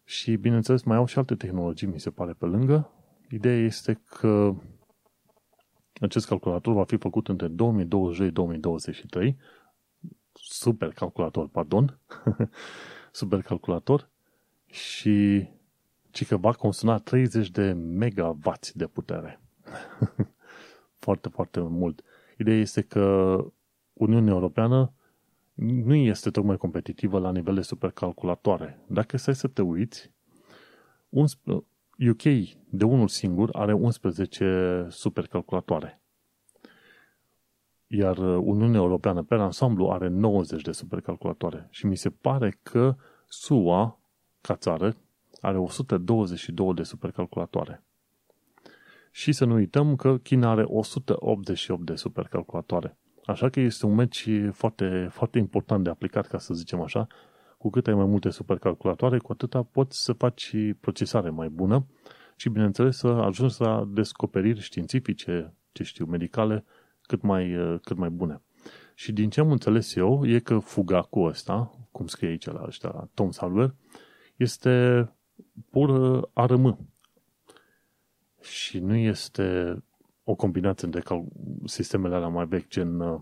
[0.04, 2.90] și, bineînțeles, mai au și alte tehnologii, mi se pare, pe lângă.
[3.30, 4.54] Ideea este că
[6.00, 7.48] acest calculator va fi făcut între
[9.28, 9.34] 2022-2023
[10.32, 11.98] super calculator, pardon,
[13.12, 14.08] super calculator
[14.66, 15.48] și
[16.16, 19.40] ci că va consuma 30 de megawatts de putere.
[21.04, 22.02] foarte, foarte mult.
[22.38, 23.36] Ideea este că
[23.92, 24.92] Uniunea Europeană
[25.54, 28.84] nu este tocmai competitivă la nivel de supercalculatoare.
[28.88, 30.12] Dacă stai să te uiți,
[31.08, 31.24] un,
[32.10, 32.22] UK
[32.70, 36.00] de unul singur are 11 supercalculatoare.
[37.86, 41.66] Iar Uniunea Europeană pe ansamblu are 90 de supercalculatoare.
[41.70, 42.96] Și mi se pare că
[43.28, 44.00] SUA,
[44.40, 44.96] ca țară,
[45.40, 47.84] are 122 de supercalculatoare.
[49.10, 52.98] Și să nu uităm că China are 188 de supercalculatoare.
[53.24, 57.06] Așa că este un meci foarte, foarte important de aplicat, ca să zicem așa.
[57.58, 61.86] Cu cât ai mai multe supercalculatoare, cu atâta poți să faci procesare mai bună
[62.36, 66.64] și, bineînțeles, să ajungi la descoperiri științifice, ce știu, medicale,
[67.00, 68.42] cât mai, cât mai bune.
[68.94, 73.10] Și din ce am înțeles eu, e că Fugaku ăsta, cum scrie aici la ăștia,
[73.14, 73.74] Tom Salver,
[74.36, 75.08] este
[75.70, 76.88] pur ARM.
[78.40, 79.78] Și nu este
[80.24, 81.02] o combinație de
[81.64, 83.20] sistemele alea mai vechi, gen uh,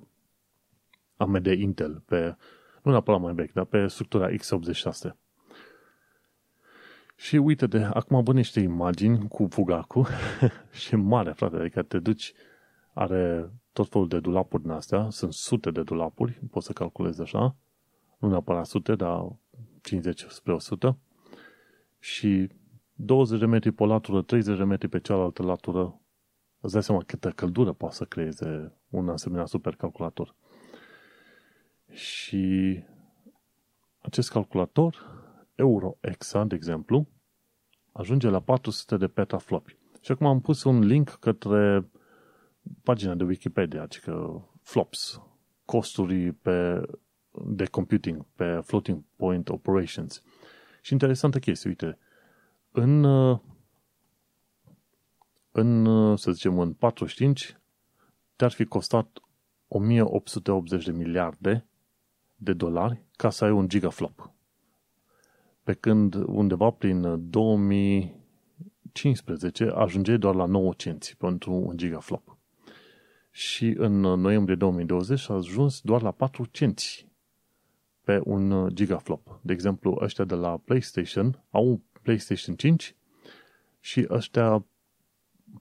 [1.17, 2.37] AMD Intel, pe,
[2.83, 5.11] nu neapărat mai vechi, dar pe structura x86.
[7.17, 10.07] Și uite de, acum văd niște imagini cu Fugaku
[10.81, 12.33] și e mare, frate, adică te duci,
[12.93, 17.57] are tot felul de dulapuri din astea, sunt sute de dulapuri, poți să calculezi așa,
[18.19, 19.37] nu neapărat sute, dar
[19.83, 20.99] 50 spre 100
[22.05, 22.51] și
[22.93, 26.01] 20 de metri pe o latură, 30 de metri pe cealaltă latură,
[26.61, 30.35] îți dai seama câtă căldură poate să creeze un asemenea supercalculator.
[31.91, 32.79] Și
[33.99, 34.97] acest calculator,
[35.55, 37.09] EuroExa, de exemplu,
[37.93, 39.77] ajunge la 400 de petaflopi.
[40.01, 41.91] Și acum am pus un link către
[42.83, 45.21] pagina de Wikipedia, adică flops,
[45.65, 46.81] costuri pe,
[47.47, 50.23] de computing pe floating point operations.
[50.85, 51.99] Și interesantă chestie, uite,
[52.71, 53.05] în,
[55.51, 57.59] în să zicem, în 45
[58.37, 59.19] te-ar fi costat
[59.69, 61.67] 1880 de miliarde
[62.37, 64.33] de dolari ca să ai un gigaflop.
[65.63, 72.39] Pe când undeva prin 2015 ajunge doar la 9 cenți pentru un gigaflop.
[73.31, 77.09] Și în noiembrie 2020 a ajuns doar la 4 cenți
[78.05, 79.39] pe un gigaflop.
[79.43, 82.97] De exemplu, ăștia de la PlayStation au un PlayStation 5
[83.81, 84.65] și ăștia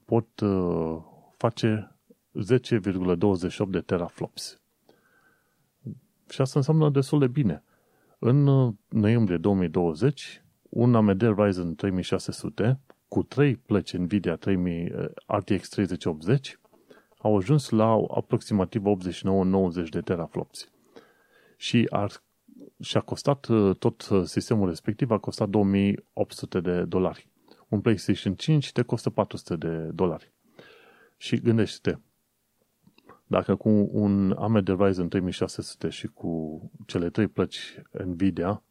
[0.06, 0.98] pot uh,
[1.38, 1.98] face
[2.34, 4.62] 10,28 de teraflops.
[6.30, 7.64] Și asta înseamnă destul de bine.
[8.20, 15.70] În uh, noiembrie 2020, un AMD Ryzen 3600 cu 3 plăci Nvidia 3000 uh, RTX
[15.70, 16.60] 3080
[17.18, 18.84] au ajuns la aproximativ
[19.86, 20.70] 89-90 de teraflops.
[21.58, 22.24] Și ar
[22.84, 27.30] și a costat uh, tot uh, sistemul respectiv, a costat 2800 de dolari.
[27.68, 30.32] Un PlayStation 5 te costă 400 de dolari.
[31.18, 31.98] Și gândește-te,
[33.28, 38.64] dacă cu un AMD Ryzen 3600 și cu cele trei plăci Nvidia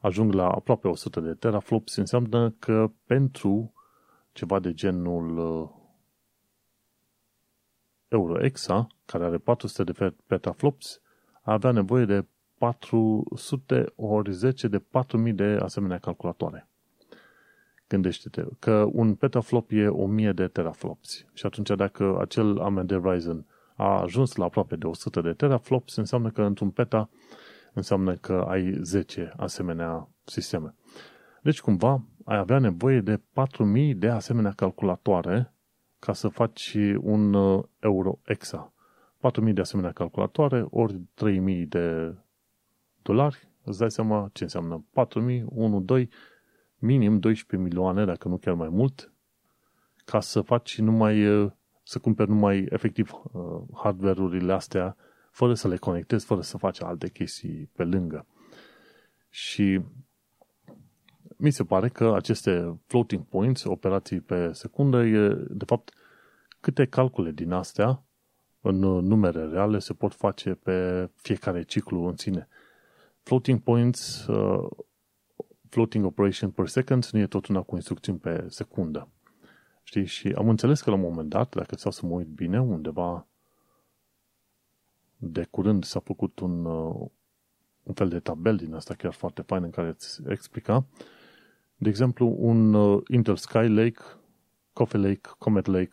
[0.00, 3.72] ajung la aproape 100 de teraflops, înseamnă că pentru
[4.32, 5.70] ceva de genul uh,
[8.08, 11.00] EuroExa, care are 400 de petaflops,
[11.42, 12.24] avea nevoie de
[12.62, 16.68] 400 ori 10 de 4000 de asemenea calculatoare.
[17.88, 23.46] Gândește-te că un petaflop e 1000 de teraflops și atunci dacă acel AMD Ryzen
[23.76, 27.10] a ajuns la aproape de 100 de teraflops, înseamnă că într-un peta
[27.72, 30.74] înseamnă că ai 10 asemenea sisteme.
[31.42, 35.54] Deci cumva ai avea nevoie de 4000 de asemenea calculatoare
[35.98, 38.72] ca să faci un uh, euro exa.
[39.18, 42.14] 4000 de asemenea calculatoare ori 3000 de
[43.02, 44.84] dolari, îți dai seama ce înseamnă
[45.30, 46.08] 4.000, 1, 2,
[46.78, 49.12] minim 12 milioane, dacă nu chiar mai mult,
[50.04, 51.24] ca să faci numai,
[51.82, 53.42] să cumperi numai efectiv uh,
[53.74, 54.96] hardware-urile astea,
[55.30, 58.26] fără să le conectezi, fără să faci alte chestii pe lângă.
[59.28, 59.80] Și
[61.36, 65.92] mi se pare că aceste floating points, operații pe secundă, e, de fapt,
[66.60, 68.02] câte calcule din astea,
[68.60, 72.48] în numere reale, se pot face pe fiecare ciclu în sine
[73.22, 74.68] floating points, uh,
[75.68, 79.08] floating operation per second nu e tot una cu instrucțiuni pe secundă.
[79.82, 80.06] Știi?
[80.06, 83.26] Și am înțeles că la un moment dat, dacă ți să mă uit bine, undeva
[85.16, 87.08] de curând s-a făcut un, uh,
[87.82, 90.86] un fel de tabel din asta chiar foarte fain în care îți explica.
[91.76, 94.02] De exemplu, un uh, Intel Skylake,
[94.72, 95.90] Coffee Lake, Comet Lake,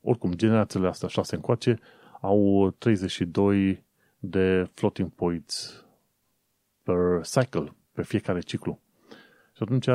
[0.00, 1.78] oricum, generațiile astea șase încoace
[2.20, 3.84] au 32
[4.18, 5.86] de floating points
[6.88, 8.80] per cycle, pe fiecare ciclu.
[9.52, 9.88] Și atunci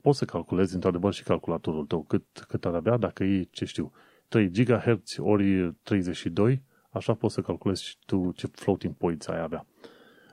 [0.00, 3.92] poți să calculezi într-adevăr și calculatorul tău cât, cât ar avea dacă e, ce știu,
[4.28, 9.66] 3 GHz ori 32, așa poți să calculezi și tu ce floating points ai avea.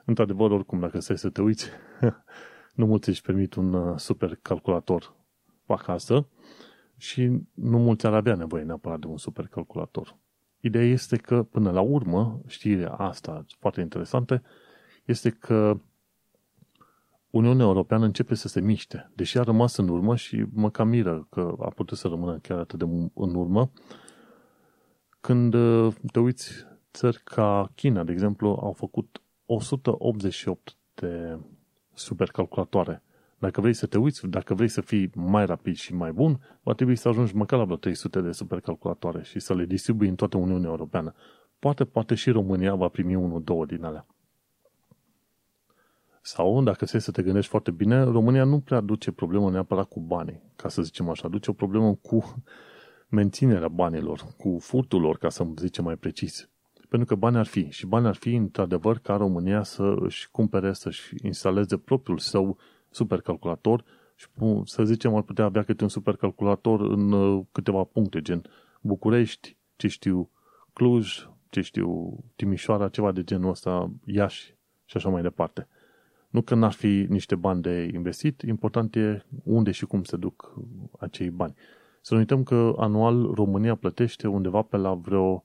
[0.04, 1.68] Într-adevăr, oricum, dacă stai să te uiți,
[2.74, 5.14] nu mulți își permit un uh, super calculator
[5.66, 6.28] acasă,
[6.96, 10.16] și nu mulți ar avea nevoie neapărat de un supercalculator.
[10.60, 14.42] Ideea este că, până la urmă, știrea asta foarte interesantă,
[15.04, 15.80] este că
[17.30, 21.26] Uniunea Europeană începe să se miște, deși a rămas în urmă și mă cam miră
[21.30, 22.84] că a putut să rămână chiar atât de
[23.14, 23.70] în urmă,
[25.20, 26.52] când uh, te uiți
[26.92, 31.38] țări ca China, de exemplu, au făcut 188 de
[31.94, 33.02] supercalculatoare.
[33.38, 36.72] Dacă vrei să te uiți, dacă vrei să fii mai rapid și mai bun, va
[36.72, 40.36] trebui să ajungi măcar la vreo 300 de supercalculatoare și să le distribui în toată
[40.36, 41.14] Uniunea Europeană.
[41.58, 44.06] Poate, poate și România va primi unul, două din alea.
[46.26, 50.42] Sau, dacă să te gândești foarte bine, România nu prea duce problemă neapărat cu banii,
[50.56, 51.28] ca să zicem așa.
[51.28, 52.42] Duce o problemă cu
[53.08, 56.48] menținerea banilor, cu furtul lor, ca să zicem mai precis.
[56.88, 57.70] Pentru că bani ar fi.
[57.70, 62.58] Și bani ar fi, într-adevăr, ca România să își cumpere, să-și instaleze propriul său
[62.90, 64.26] supercalculator și,
[64.64, 68.42] să zicem, ar putea avea câte un supercalculator în uh, câteva puncte, gen
[68.80, 70.30] București, ce știu,
[70.72, 74.54] Cluj, ce știu, Timișoara, ceva de genul ăsta, Iași
[74.84, 75.68] și așa mai departe.
[76.34, 80.54] Nu că n-ar fi niște bani de investit, important e unde și cum se duc
[80.98, 81.54] acei bani.
[82.00, 85.44] Să nu uităm că anual România plătește undeva pe la vreo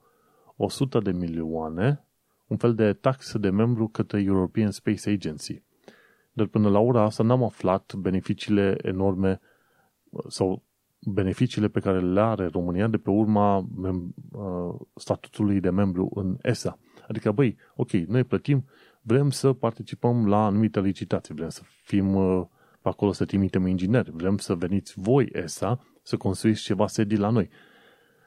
[0.55, 2.03] 100 de milioane
[2.47, 5.61] un fel de taxă de membru către European Space Agency.
[6.31, 9.39] Dar până la ora asta n-am aflat beneficiile enorme
[10.27, 10.63] sau
[10.99, 16.37] beneficiile pe care le are România de pe urma mem- uh, statutului de membru în
[16.41, 16.77] ESA.
[17.07, 18.65] Adică, băi, ok, noi plătim,
[19.09, 22.45] vrem să participăm la anumite licitații, vrem să fim uh,
[22.81, 27.29] pe acolo să trimitem ingineri, vrem să veniți voi, ESA, să construiți ceva sedii la
[27.29, 27.49] noi.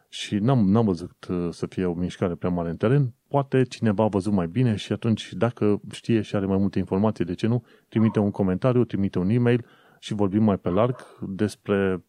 [0.09, 3.14] Și n-am, n-am văzut uh, să fie o mișcare prea mare în teren.
[3.28, 7.24] Poate cineva a văzut mai bine și atunci, dacă știe și are mai multe informații,
[7.24, 9.64] de ce nu, trimite un comentariu, trimite un e-mail
[9.99, 12.05] și vorbim mai pe larg despre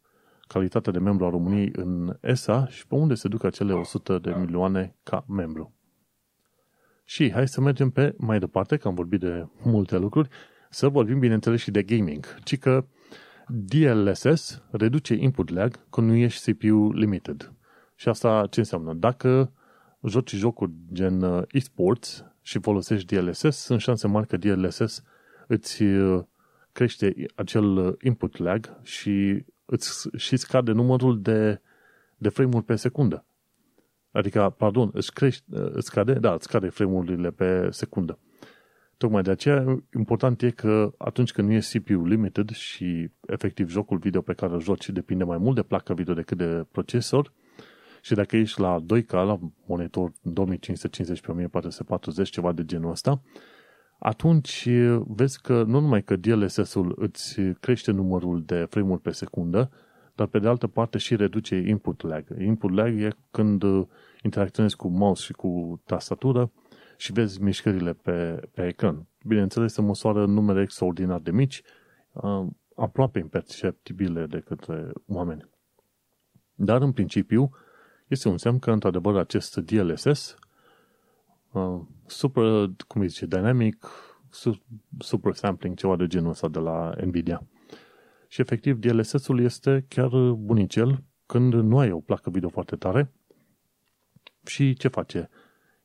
[0.48, 4.36] calitatea de membru a României în ESA și pe unde se duc acele 100 de
[4.40, 5.74] milioane ca membru.
[7.04, 10.30] Și hai să mergem pe mai departe, că am vorbit de multe lucruri,
[10.70, 12.36] să vorbim, bineînțeles, și de gaming.
[12.44, 12.86] Ci că
[13.48, 17.54] DLSS reduce input lag când nu ești CPU limited.
[17.96, 18.94] Și asta ce înseamnă?
[18.94, 19.52] Dacă
[20.04, 25.04] joci jocuri gen uh, esports și folosești DLSS, sunt șanse mari că DLSS
[25.48, 26.24] îți uh,
[26.72, 31.62] crește acel uh, input lag și îți și scade numărul de,
[32.18, 33.26] de frame-uri pe secundă.
[34.14, 38.20] Adică, pardon, îți, crește, îți scade, da, îți scade frame-urile pe secundă.
[38.98, 43.98] Tocmai de aceea, important e că atunci când nu e CPU limited și efectiv jocul
[43.98, 47.34] video pe care îl joci depinde mai mult de placa video decât de procesor,
[48.02, 53.22] și dacă ești la 2K, la monitor 2550 pe 1440, ceva de genul ăsta,
[54.00, 54.68] atunci
[55.08, 59.72] vezi că nu numai că DLSS-ul îți crește numărul de frame-uri pe secundă,
[60.16, 62.28] dar pe de altă parte și reduce input lag.
[62.40, 63.64] Input lag e când
[64.24, 66.52] interacționezi cu mouse și cu tastatură
[66.98, 69.08] și vezi mișcările pe, pe ecran.
[69.26, 71.62] Bineînțeles, se măsoară numere extraordinar de mici,
[72.76, 75.50] aproape imperceptibile de către oameni.
[76.56, 77.50] Dar, în principiu,
[78.08, 80.36] este un semn că, într-adevăr, acest DLSS,
[81.52, 83.88] uh, super, cum îi zice, dynamic,
[85.00, 87.48] super sampling, ceva de genul ăsta de la NVIDIA.
[88.34, 93.12] Și, efectiv, DLSS-ul este chiar bunicel când nu ai o placă video foarte tare
[94.46, 95.30] și ce face?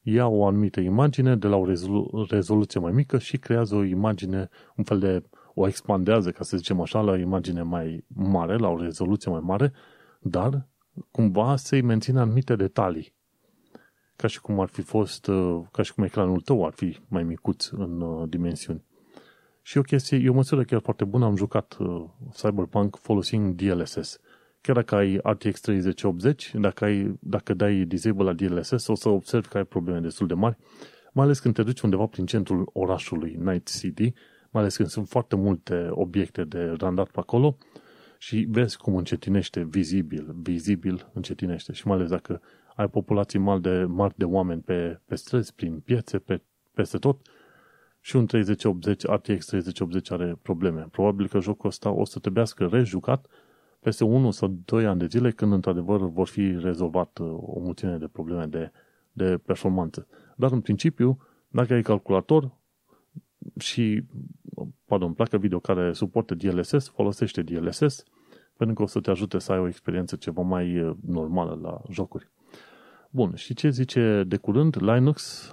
[0.03, 4.49] Ia o anumită imagine de la o rezolu- rezoluție mai mică și creează o imagine,
[4.76, 5.22] un fel de,
[5.55, 9.42] o expandează, ca să zicem așa, la o imagine mai mare, la o rezoluție mai
[9.42, 9.72] mare,
[10.20, 10.68] dar
[11.11, 13.14] cumva să-i mențină anumite detalii.
[14.16, 17.22] Ca și cum ar fi fost, uh, ca și cum ecranul tău ar fi mai
[17.22, 18.86] micuț în uh, dimensiuni.
[19.68, 24.20] Și o chestie, e o măsură chiar foarte bună, am jucat uh, Cyberpunk folosind DLSS.
[24.60, 29.48] Chiar dacă ai RTX 3080, dacă, ai, dacă dai disable la DLSS, o să observi
[29.48, 30.56] că ai probleme destul de mari,
[31.12, 34.12] mai ales când te duci undeva prin centrul orașului, Night City,
[34.50, 37.56] mai ales când sunt foarte multe obiecte de randat pe acolo,
[38.18, 42.40] și vezi cum încetinește vizibil, vizibil încetinește și mai ales dacă
[42.74, 46.42] ai populații mari de, mari de oameni pe, pe străzi, prin piețe, pe,
[46.74, 47.20] peste tot
[48.01, 50.88] și un 3080, RTX 3080 are probleme.
[50.90, 53.26] Probabil că jocul ăsta o să trebuiască rejucat
[53.80, 57.96] peste 1 sau 2 ani de zile când într-adevăr vor fi rezolvat uh, o mulțime
[57.96, 58.72] de probleme de,
[59.12, 60.07] de performanță.
[60.36, 61.18] Dar în principiu,
[61.49, 62.51] dacă ai calculator
[63.59, 64.05] și
[64.84, 68.05] pardon, placă video care suportă DLSS, folosește DLSS
[68.57, 71.80] pentru că o să te ajute să ai o experiență ceva mai uh, normală la
[71.90, 72.30] jocuri.
[73.11, 74.76] Bun, și ce zice de curând?
[74.80, 75.51] Linux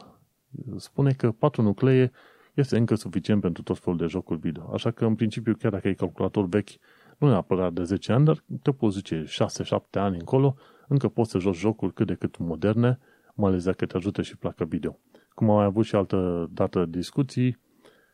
[0.75, 2.11] spune că 4 nuclee
[2.55, 4.73] este încă suficient pentru tot felul de jocuri video.
[4.73, 6.69] Așa că, în principiu, chiar dacă ai calculator vechi,
[7.17, 10.55] Nu neapărat de 10 ani, dar te poți zice 6-7 ani încolo,
[10.87, 12.99] încă poți să joci jocuri cât de cât moderne,
[13.33, 14.99] mai ales dacă te ajută și placă video.
[15.33, 17.57] Cum am mai avut și altă dată discuții,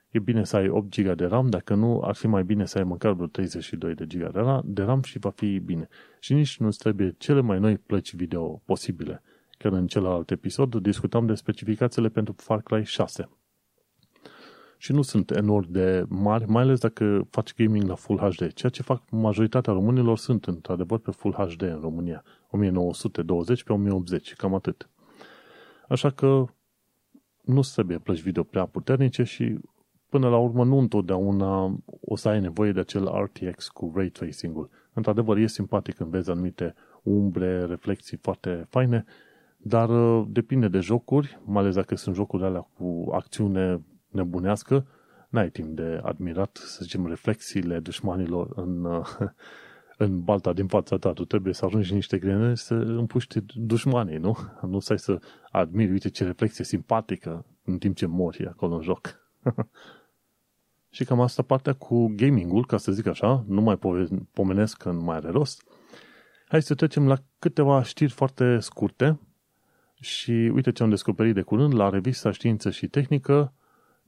[0.10, 2.78] e bine să ai 8 GB de RAM, dacă nu, ar fi mai bine să
[2.78, 5.88] ai măcar vreo 32 de GB de RAM și va fi bine.
[6.20, 9.22] Și nici nu trebuie cele mai noi plăci video posibile.
[9.58, 13.30] Chiar în celălalt episod discutam de specificațiile pentru Far Cry 6.
[14.82, 18.54] Și nu sunt enorm de mari, mai ales dacă faci gaming la Full HD.
[18.54, 22.24] Ceea ce fac majoritatea românilor sunt într-adevăr pe Full HD în România.
[22.50, 24.90] 1920 pe 1080, cam atât.
[25.88, 26.46] Așa că
[27.42, 29.60] nu trebuie plăci video prea puternice și
[30.10, 34.70] până la urmă nu întotdeauna o să ai nevoie de acel RTX cu ray tracing-ul.
[34.94, 36.74] Într-adevăr, e simpatic când vezi anumite
[37.04, 39.06] umbre, reflexii foarte faine,
[39.58, 43.82] dar uh, depinde de jocuri, mai ales dacă sunt jocuri alea cu acțiune
[44.12, 44.86] nebunească,
[45.30, 49.08] n-ai timp de admirat, să zicem, reflexiile dușmanilor în, uh,
[49.98, 51.14] în balta din fața ta.
[51.14, 54.38] Tu trebuie să ajungi niște grene să împuști dușmanii, nu?
[54.62, 55.20] Nu să ai să
[55.52, 59.20] admiri, uite ce reflexie simpatică în timp ce mori acolo în joc.
[60.96, 63.80] și cam asta partea cu gamingul, ca să zic așa, nu mai
[64.34, 65.64] pomenesc că nu mai are rost.
[66.48, 69.20] Hai să trecem la câteva știri foarte scurte
[69.94, 73.54] și uite ce am descoperit de curând la revista Știință și Tehnică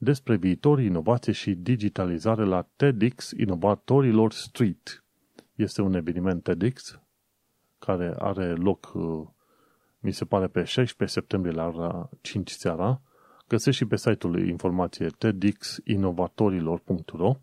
[0.03, 5.03] despre viitor, inovație și digitalizare la TEDx Inovatorilor Street.
[5.55, 7.01] Este un eveniment TEDx
[7.79, 9.27] care are loc, uh,
[9.99, 13.01] mi se pare, pe 16 septembrie la ora 5 seara.
[13.47, 17.35] Găsești și pe site-ul informație tedxinovatorilor.ro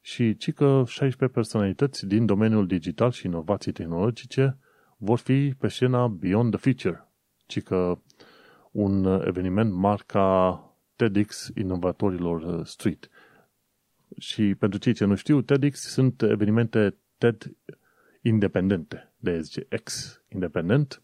[0.00, 4.58] și ci că 16 personalități din domeniul digital și inovații tehnologice
[4.96, 7.08] vor fi pe scena Beyond the Future,
[7.46, 7.98] ci că
[8.70, 10.62] un eveniment marca
[10.98, 13.08] TEDx Inovatorilor uh, Street.
[14.18, 17.56] Și pentru cei ce nu știu, TEDx sunt evenimente TED
[18.22, 21.02] independente, de zice ex independent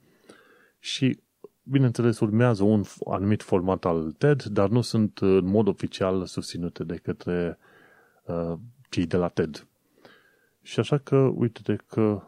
[0.78, 1.18] și
[1.62, 6.96] bineînțeles urmează un anumit format al TED, dar nu sunt în mod oficial susținute de
[6.96, 7.58] către
[8.24, 8.52] uh,
[8.90, 9.66] cei de la TED.
[10.62, 12.22] Și așa că, uite că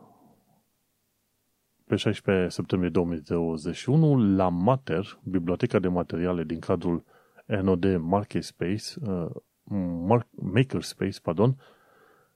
[1.84, 7.04] pe 16 septembrie 2021, la Mater, Biblioteca de Materiale din cadrul
[7.46, 11.56] NOD Marketplace, uh, Makerspace, pardon,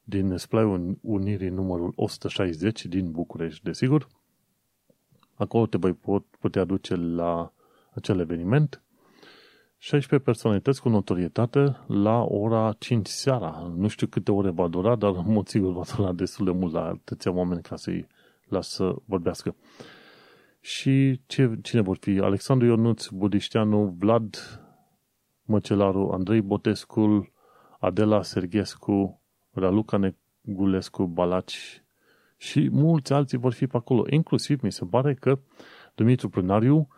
[0.05, 4.09] din Splai Unirii numărul 160 din București, desigur.
[5.35, 5.99] Acolo te voi
[6.41, 7.53] putea duce la
[7.95, 8.83] acel eveniment.
[9.79, 13.73] 16 personalități cu notorietate la ora 5 seara.
[13.77, 16.73] Nu știu câte ore va dura, dar în mod sigur va dura destul de mult
[16.73, 18.07] la atâția oameni ca să-i
[18.49, 19.55] las să vorbească.
[20.61, 22.19] Și ce, cine vor fi?
[22.19, 24.37] Alexandru Ionuț, Budișteanu, Vlad
[25.51, 27.33] Măcelaru, Andrei Botescu,
[27.79, 29.21] Adela Serghescu,
[29.51, 31.85] Raluca Negulescu, Balaci
[32.37, 34.05] și mulți alții vor fi pe acolo.
[34.11, 35.39] Inclusiv mi se pare că
[35.95, 36.89] Dumitru Prânariu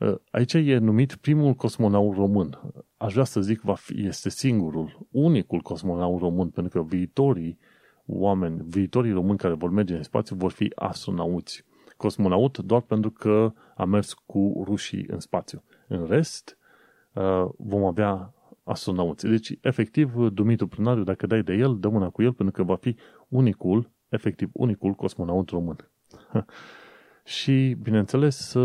[0.00, 2.60] ă, aici e numit primul cosmonaut român.
[2.96, 7.58] Aș vrea să zic, va fi, este singurul, unicul cosmonaut român, pentru că viitorii
[8.06, 11.64] oameni, viitorii români care vor merge în spațiu vor fi astronauți.
[11.96, 15.62] Cosmonaut doar pentru că a mers cu rușii în spațiu.
[15.88, 16.57] În rest, Uh,
[17.56, 18.34] vom avea
[18.64, 19.26] astronauți.
[19.26, 22.76] Deci, efectiv, Dumitru Prânariu, dacă dai de el, dă mâna cu el, pentru că va
[22.76, 22.96] fi
[23.28, 25.90] unicul, efectiv, unicul cosmonaut român.
[27.24, 28.58] și, bineînțeles, să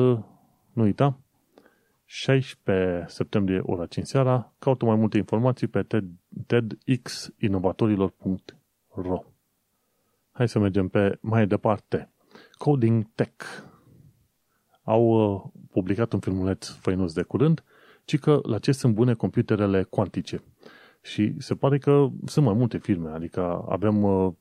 [0.73, 1.19] nu uita,
[2.05, 6.05] 16 septembrie, ora 5 seara, caută mai multe informații pe TED,
[6.47, 9.23] tedxinovatorilor.ro
[10.31, 12.11] Hai să mergem pe mai departe.
[12.57, 13.45] Coding Tech.
[14.83, 17.63] Au uh, publicat un filmuleț făinuț de curând
[18.05, 20.43] ci că la ce sunt bune computerele cuantice.
[21.01, 24.33] Și se pare că sunt mai multe firme, adică avem uh,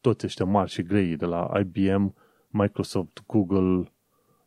[0.00, 2.14] toți ăștia mari și grei, de la IBM,
[2.48, 3.92] Microsoft, Google,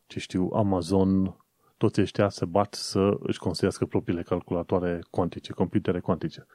[0.06, 1.36] ce știu, Amazon,
[1.76, 6.46] toți ăștia se bat să își construiască propriile calculatoare cuantice, computere cuantice.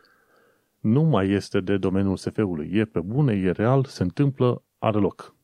[0.80, 2.70] Nu mai este de domeniul SF-ului.
[2.74, 5.36] E pe bune, e real, se întâmplă, are loc.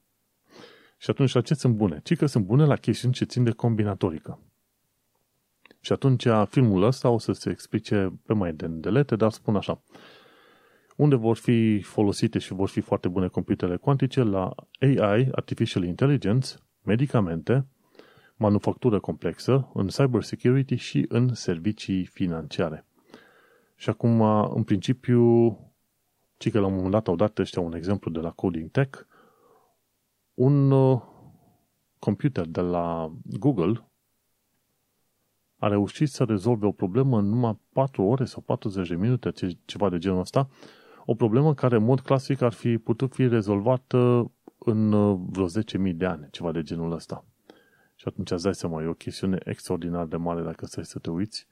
[0.97, 1.99] Și atunci la ce sunt bune?
[2.03, 4.39] Ci că sunt bune la chestiuni ce țin de combinatorică.
[5.85, 9.81] Și atunci filmul ăsta o să se explice pe mai de îndelete, dar spun așa.
[10.95, 16.47] Unde vor fi folosite și vor fi foarte bune computere cuantice la AI, Artificial Intelligence,
[16.83, 17.65] medicamente,
[18.35, 22.85] manufactură complexă, în cybersecurity și în servicii financiare.
[23.75, 24.21] Și acum,
[24.55, 25.49] în principiu,
[26.37, 28.99] ci că la un moment dat au dat ăștia un exemplu de la Coding Tech,
[30.33, 31.01] un uh,
[31.99, 33.89] computer de la Google
[35.65, 39.31] a reușit să rezolve o problemă în numai 4 ore sau 40 de minute,
[39.65, 40.49] ceva de genul ăsta,
[41.05, 45.45] O problemă care, în mod clasic, ar fi putut fi rezolvată în uh, vreo
[45.89, 47.25] 10.000 de ani, ceva de genul ăsta.
[47.95, 51.09] Și atunci îți dai seama, e o chestiune extraordinar de mare dacă stai să te
[51.09, 51.47] uiți.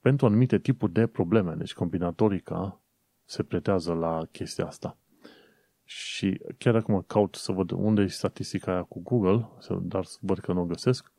[0.00, 2.80] Pentru anumite tipuri de probleme, deci combinatorica
[3.24, 4.96] se pretează la chestia asta.
[5.84, 9.48] Și chiar acum caut să văd unde e statistica aia cu Google,
[9.80, 11.13] dar văd că nu o găsesc.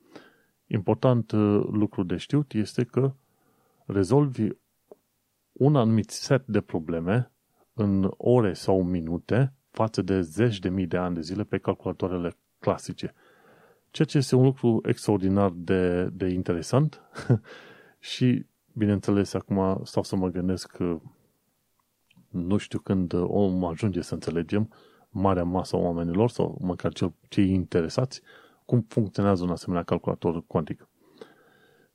[0.67, 3.13] Important uh, lucru de știut este că
[3.85, 4.47] rezolvi
[5.51, 7.31] un anumit set de probleme
[7.73, 12.37] în ore sau minute față de zeci de mii de ani de zile pe calculatoarele
[12.59, 13.13] clasice.
[13.91, 17.01] Ceea ce este un lucru extraordinar de, de interesant
[17.99, 20.99] și, bineînțeles, acum stau să mă gândesc că
[22.29, 24.69] nu știu când om ajunge să înțelegem
[25.09, 26.91] marea masă a oamenilor sau măcar
[27.27, 28.21] cei interesați
[28.65, 30.89] cum funcționează un asemenea calculator cuantic.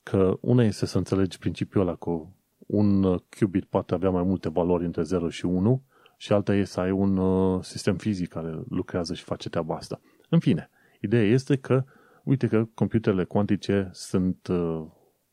[0.02, 2.10] Că una este să înțelegi principiul ăla că
[2.56, 5.82] un qubit poate avea mai multe valori între 0 și 1
[6.16, 10.00] și alta e să ai un uh, sistem fizic care lucrează și face treaba asta.
[10.28, 11.84] În fine, ideea este că,
[12.24, 14.86] uite că computerele cuantice sunt uh,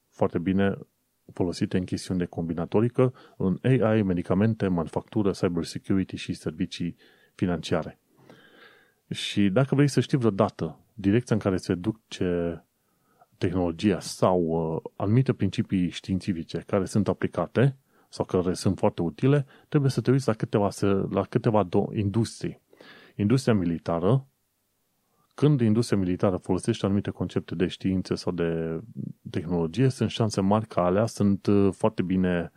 [0.10, 0.78] foarte bine
[1.34, 6.96] folosite în chestiuni de combinatorică, în AI, medicamente, manufactură, cybersecurity și servicii
[7.36, 8.00] financiare.
[9.10, 12.62] Și dacă vrei să știi vreodată direcția în care se duce
[13.38, 17.78] tehnologia sau uh, anumite principii științifice care sunt aplicate
[18.10, 20.70] sau care sunt foarte utile, trebuie să te uiți la câteva,
[21.10, 22.62] la câteva industrii.
[23.16, 24.28] Industria militară,
[25.36, 28.80] când industria militară folosește anumite concepte de știință sau de
[29.30, 32.52] tehnologie, sunt șanse mari că alea sunt uh, foarte bine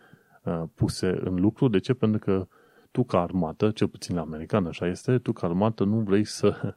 [0.44, 1.68] uh, puse în lucru.
[1.68, 1.94] De ce?
[1.94, 2.48] Pentru că
[2.90, 6.60] tu ca armată, cel puțin la americană așa este, tu ca armată nu vrei să
[6.64, 6.72] uh,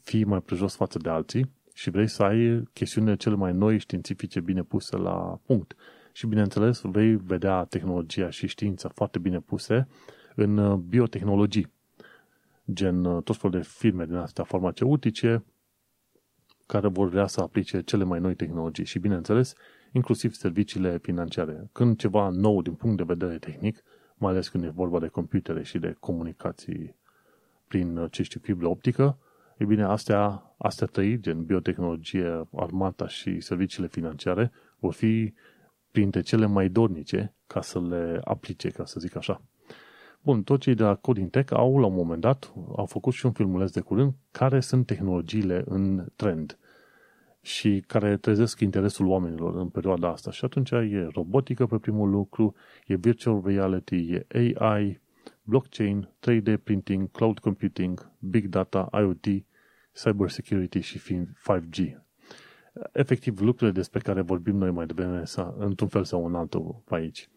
[0.00, 4.40] fii mai prejos față de alții și vrei să ai chestiunile cele mai noi științifice
[4.40, 5.76] bine puse la punct.
[6.12, 9.88] Și bineînțeles vei vedea tehnologia și știința foarte bine puse
[10.34, 11.74] în biotehnologii
[12.72, 15.44] gen uh, tot felul de firme din astea farmaceutice
[16.66, 19.54] care vor vrea să aplice cele mai noi tehnologii și, bineînțeles,
[19.92, 21.68] inclusiv serviciile financiare.
[21.72, 23.82] Când ceva nou din punct de vedere tehnic,
[24.14, 26.94] mai ales când e vorba de computere și de comunicații
[27.68, 29.18] prin, uh, ce știu, fibră optică,
[29.56, 35.34] e bine, astea, astea trăi, gen biotehnologie, armata și serviciile financiare, vor fi
[35.90, 39.42] printre cele mai dornice ca să le aplice, ca să zic așa.
[40.22, 43.26] Bun, toți cei de la Coding Tech au, la un moment dat, au făcut și
[43.26, 46.58] un filmuleț de curând, care sunt tehnologiile în trend
[47.40, 50.30] și care trezesc interesul oamenilor în perioada asta.
[50.30, 52.54] Și atunci e robotică pe primul lucru,
[52.86, 54.26] e virtual reality, e
[54.58, 55.00] AI,
[55.46, 59.26] blockchain, 3D printing, cloud computing, big data, IoT,
[59.92, 61.96] cybersecurity și 5G.
[62.92, 65.22] Efectiv, lucrurile despre care vorbim noi mai devreme,
[65.56, 67.28] într-un fel sau în altul pe aici.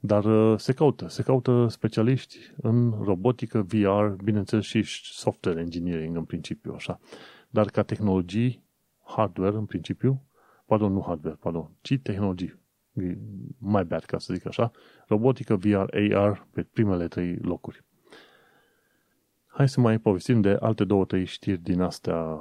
[0.00, 4.82] Dar uh, se caută, se caută specialiști în robotică, VR, bineînțeles și
[5.12, 6.98] software engineering în principiu, așa.
[7.50, 8.64] Dar ca tehnologii,
[9.04, 10.22] hardware în principiu,
[10.66, 12.58] pardon, nu hardware, pardon, ci tehnologii,
[13.58, 14.70] mai bad ca să zic așa,
[15.06, 17.84] robotică, VR, AR pe primele trei locuri.
[19.46, 22.40] Hai să mai povestim de alte două, trei știri din astea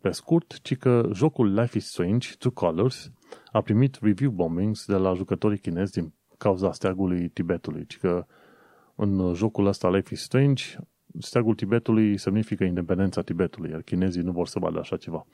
[0.00, 3.10] pe scurt, ci că jocul Life is Strange, Two Colors,
[3.52, 8.26] a primit review bombings de la jucătorii chinezi din cauza steagului Tibetului, ci că
[8.94, 10.64] în jocul ăsta Life is Strange,
[11.18, 15.26] steagul Tibetului semnifică independența Tibetului, iar chinezii nu vor să vadă așa ceva.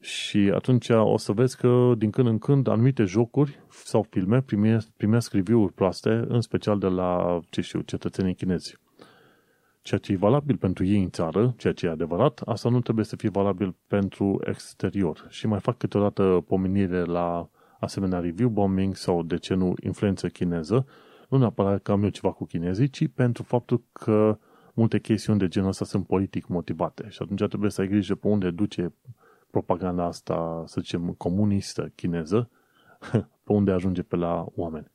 [0.00, 4.88] Și atunci o să vezi că din când în când anumite jocuri sau filme primesc,
[4.96, 8.76] primesc review-uri proaste, în special de la, ce știu, cetățenii chinezi.
[9.82, 13.04] Ceea ce e valabil pentru ei în țară, ceea ce e adevărat, asta nu trebuie
[13.04, 15.26] să fie valabil pentru exterior.
[15.28, 20.86] Și mai fac câteodată pomenire la asemenea review bombing sau, de ce nu, influență chineză,
[21.28, 24.38] nu neapărat că am eu ceva cu chinezii, ci pentru faptul că
[24.74, 28.26] multe chestiuni de genul ăsta sunt politic motivate și atunci trebuie să ai grijă pe
[28.28, 28.94] unde duce
[29.50, 32.50] propaganda asta, să zicem, comunistă chineză,
[33.44, 34.90] pe unde ajunge pe la oameni.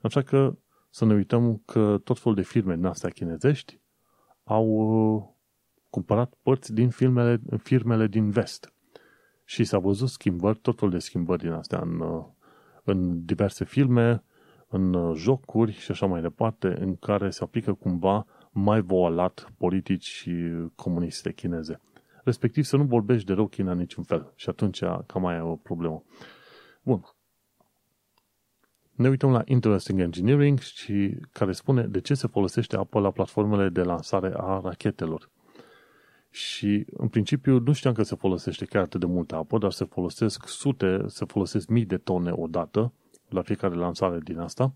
[0.00, 0.56] Așa că
[0.90, 3.80] să ne uităm că tot felul de firme din astea chinezești
[4.44, 5.22] au uh,
[5.90, 8.72] cumpărat părți din firmele, firmele din vest.
[9.44, 12.24] Și s-a văzut schimbări, tot felul de schimbări din astea în, uh,
[12.84, 14.22] în diverse filme,
[14.68, 20.28] în uh, jocuri și așa mai departe, în care se aplică cumva mai voalat politici
[20.74, 21.80] comuniste chineze.
[22.24, 24.32] Respectiv să nu vorbești de rău China niciun fel.
[24.34, 26.02] Și atunci cam mai e o problemă.
[26.82, 27.02] Bun.
[28.90, 33.68] Ne uităm la Interesting Engineering și care spune de ce se folosește apă la platformele
[33.68, 35.30] de lansare a rachetelor.
[36.30, 39.84] Și în principiu nu știam că se folosește chiar atât de multă apă, dar se
[39.84, 42.92] folosesc sute, se folosesc mii de tone odată
[43.28, 44.74] la fiecare lansare din asta,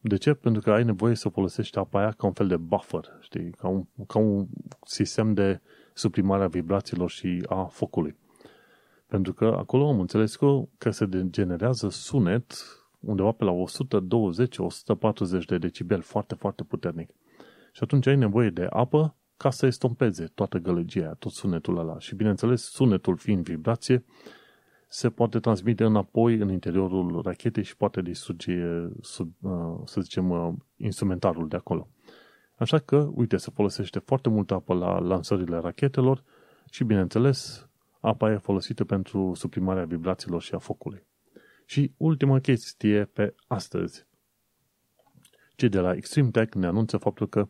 [0.00, 0.34] De ce?
[0.34, 3.50] Pentru că ai nevoie să folosești apa aia ca un fel de buffer, știi?
[3.50, 4.46] Ca un, ca un
[4.86, 5.83] sistem de suprimare
[6.42, 8.16] a vibrațiilor și a focului.
[9.06, 12.54] Pentru că acolo am înțeles că, că se generează sunet
[13.00, 13.52] undeva pe la
[15.42, 17.10] 120-140 de decibel, foarte, foarte puternic.
[17.72, 21.98] Și atunci ai nevoie de apă ca să estompeze toată gălăgia, tot sunetul ăla.
[21.98, 24.04] Și bineînțeles, sunetul fiind vibrație,
[24.88, 30.52] se poate transmite înapoi în interiorul rachetei și poate distruge, sub, uh, să zicem, uh,
[30.76, 31.88] instrumentarul de acolo.
[32.64, 36.24] Așa că, uite, se folosește foarte multă apă la lansările rachetelor
[36.70, 37.68] și, bineînțeles,
[38.00, 41.06] apa e folosită pentru suprimarea vibrațiilor și a focului.
[41.64, 44.06] Și ultima chestie pe astăzi.
[45.56, 47.48] Cei de la Extreme Tech ne anunță faptul că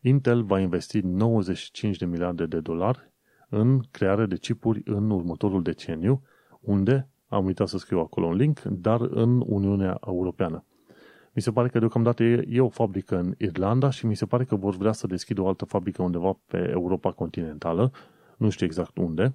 [0.00, 3.10] Intel va investi 95 de miliarde de dolari
[3.48, 6.22] în crearea de chipuri în următorul deceniu,
[6.60, 10.64] unde, am uitat să scriu acolo un link, dar în Uniunea Europeană.
[11.36, 14.44] Mi se pare că deocamdată e, e o fabrică în Irlanda și mi se pare
[14.44, 17.92] că vor vrea să deschidă o altă fabrică undeva pe Europa continentală,
[18.36, 19.34] nu știu exact unde,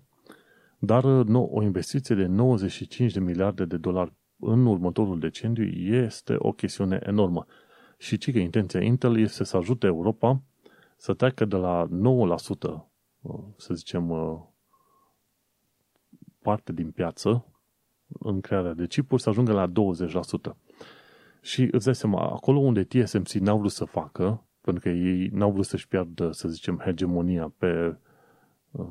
[0.80, 5.64] dar no, o investiție de 95 de miliarde de dolari în următorul deceniu
[6.04, 7.45] este o chestiune enormă.
[7.97, 10.41] Și ci că intenția Intel este să ajute Europa
[10.97, 11.89] să treacă de la 9%,
[13.58, 14.14] să zicem,
[16.41, 17.45] parte din piață
[18.20, 19.72] în crearea de chipuri să ajungă la
[20.52, 20.71] 20%.
[21.42, 25.52] Și îți dai seama, acolo unde TSMC n-au vrut să facă, pentru că ei n-au
[25.52, 27.98] vrut să-și piardă, să zicem, hegemonia pe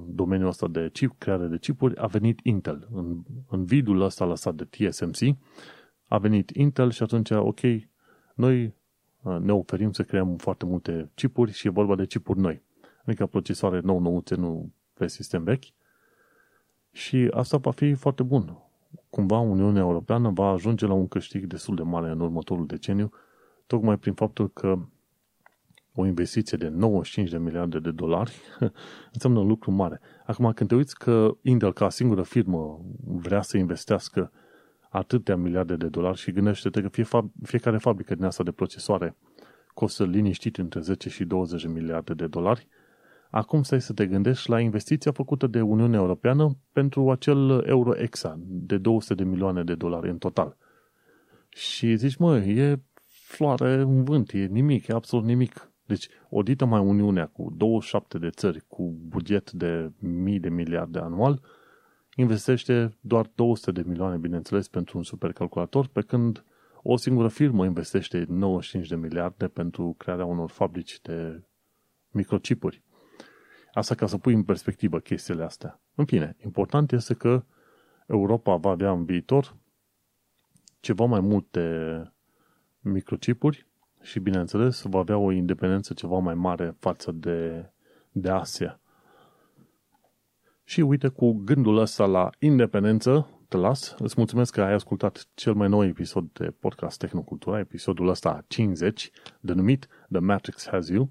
[0.07, 2.89] domeniul ăsta de chip, creare de chipuri, a venit Intel.
[2.93, 5.37] În, în vidul ăsta lăsat de TSMC,
[6.07, 7.61] a venit Intel și atunci, ok,
[8.35, 8.75] noi
[9.23, 12.63] uh, ne oferim să creăm foarte multe chipuri și e vorba de chipuri noi.
[13.05, 15.65] Adică procesoare nou nouțe, nu pe sistem vechi.
[16.93, 18.57] Și asta va fi foarte bun.
[19.11, 23.11] Cumva Uniunea Europeană va ajunge la un câștig destul de mare în următorul deceniu,
[23.67, 24.79] tocmai prin faptul că
[25.95, 28.33] o investiție de 95 de miliarde de dolari
[29.13, 30.01] înseamnă un lucru mare.
[30.27, 34.33] Acum, când te uiți că Intel, ca singură firmă, vrea să investească
[34.91, 39.17] atâtea miliarde de dolari și gândește-te că fie fab- fiecare fabrică din asta de procesoare
[39.75, 42.69] costă liniștit între 10 și 20 de miliarde de dolari,
[43.31, 48.39] acum stai să te gândești la investiția făcută de Uniunea Europeană pentru acel euro exa
[48.47, 50.57] de 200 de milioane de dolari în total.
[51.49, 56.81] Și zici, mă, e floare în vânt, e nimic, e absolut nimic deci, odită mai
[56.81, 61.43] Uniunea cu 27 de țări cu buget de mii de miliarde anual,
[62.15, 66.45] investește doar 200 de milioane, bineînțeles, pentru un supercalculator, pe când
[66.83, 71.43] o singură firmă investește 95 de miliarde pentru crearea unor fabrici de
[72.11, 72.83] microchipuri.
[73.73, 75.81] Asta ca să pui în perspectivă chestiile astea.
[75.95, 77.45] În fine, important este că
[78.07, 79.57] Europa va avea în viitor
[80.81, 81.65] ceva mai multe
[82.81, 83.67] microchipuri
[84.01, 87.71] și, bineînțeles, va avea o independență ceva mai mare față de,
[88.13, 88.81] de Asia.
[90.65, 93.95] Și uite, cu gândul ăsta la independență, te las.
[93.99, 99.11] Îți mulțumesc că ai ascultat cel mai nou episod de podcast Tehnocultura, episodul ăsta 50,
[99.41, 101.11] denumit The Matrix Has You.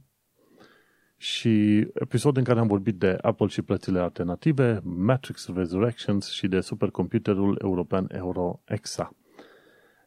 [1.22, 6.60] Și episod în care am vorbit de Apple și plățile alternative, Matrix Resurrections și de
[6.60, 9.16] supercomputerul european Euro Exa.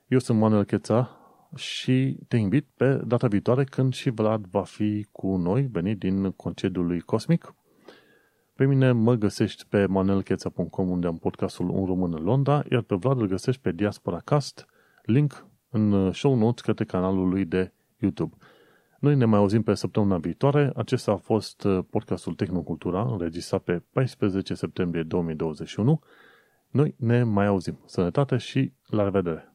[0.06, 1.22] Eu sunt Manuel Cheța,
[1.56, 6.30] și te invit pe data viitoare când și Vlad va fi cu noi, venit din
[6.30, 7.54] concediul lui Cosmic.
[8.54, 12.94] Pe mine mă găsești pe manelcheța.com unde am podcastul Un Român în Londra, iar pe
[12.94, 14.66] Vlad îl găsești pe Diaspora Cast,
[15.02, 18.36] link în show notes către canalul lui de YouTube.
[19.02, 20.72] Noi ne mai auzim pe săptămâna viitoare.
[20.76, 26.00] Acesta a fost podcastul Tehnocultura, înregistrat pe 14 septembrie 2021.
[26.70, 27.78] Noi ne mai auzim.
[27.86, 29.51] Sănătate și la revedere!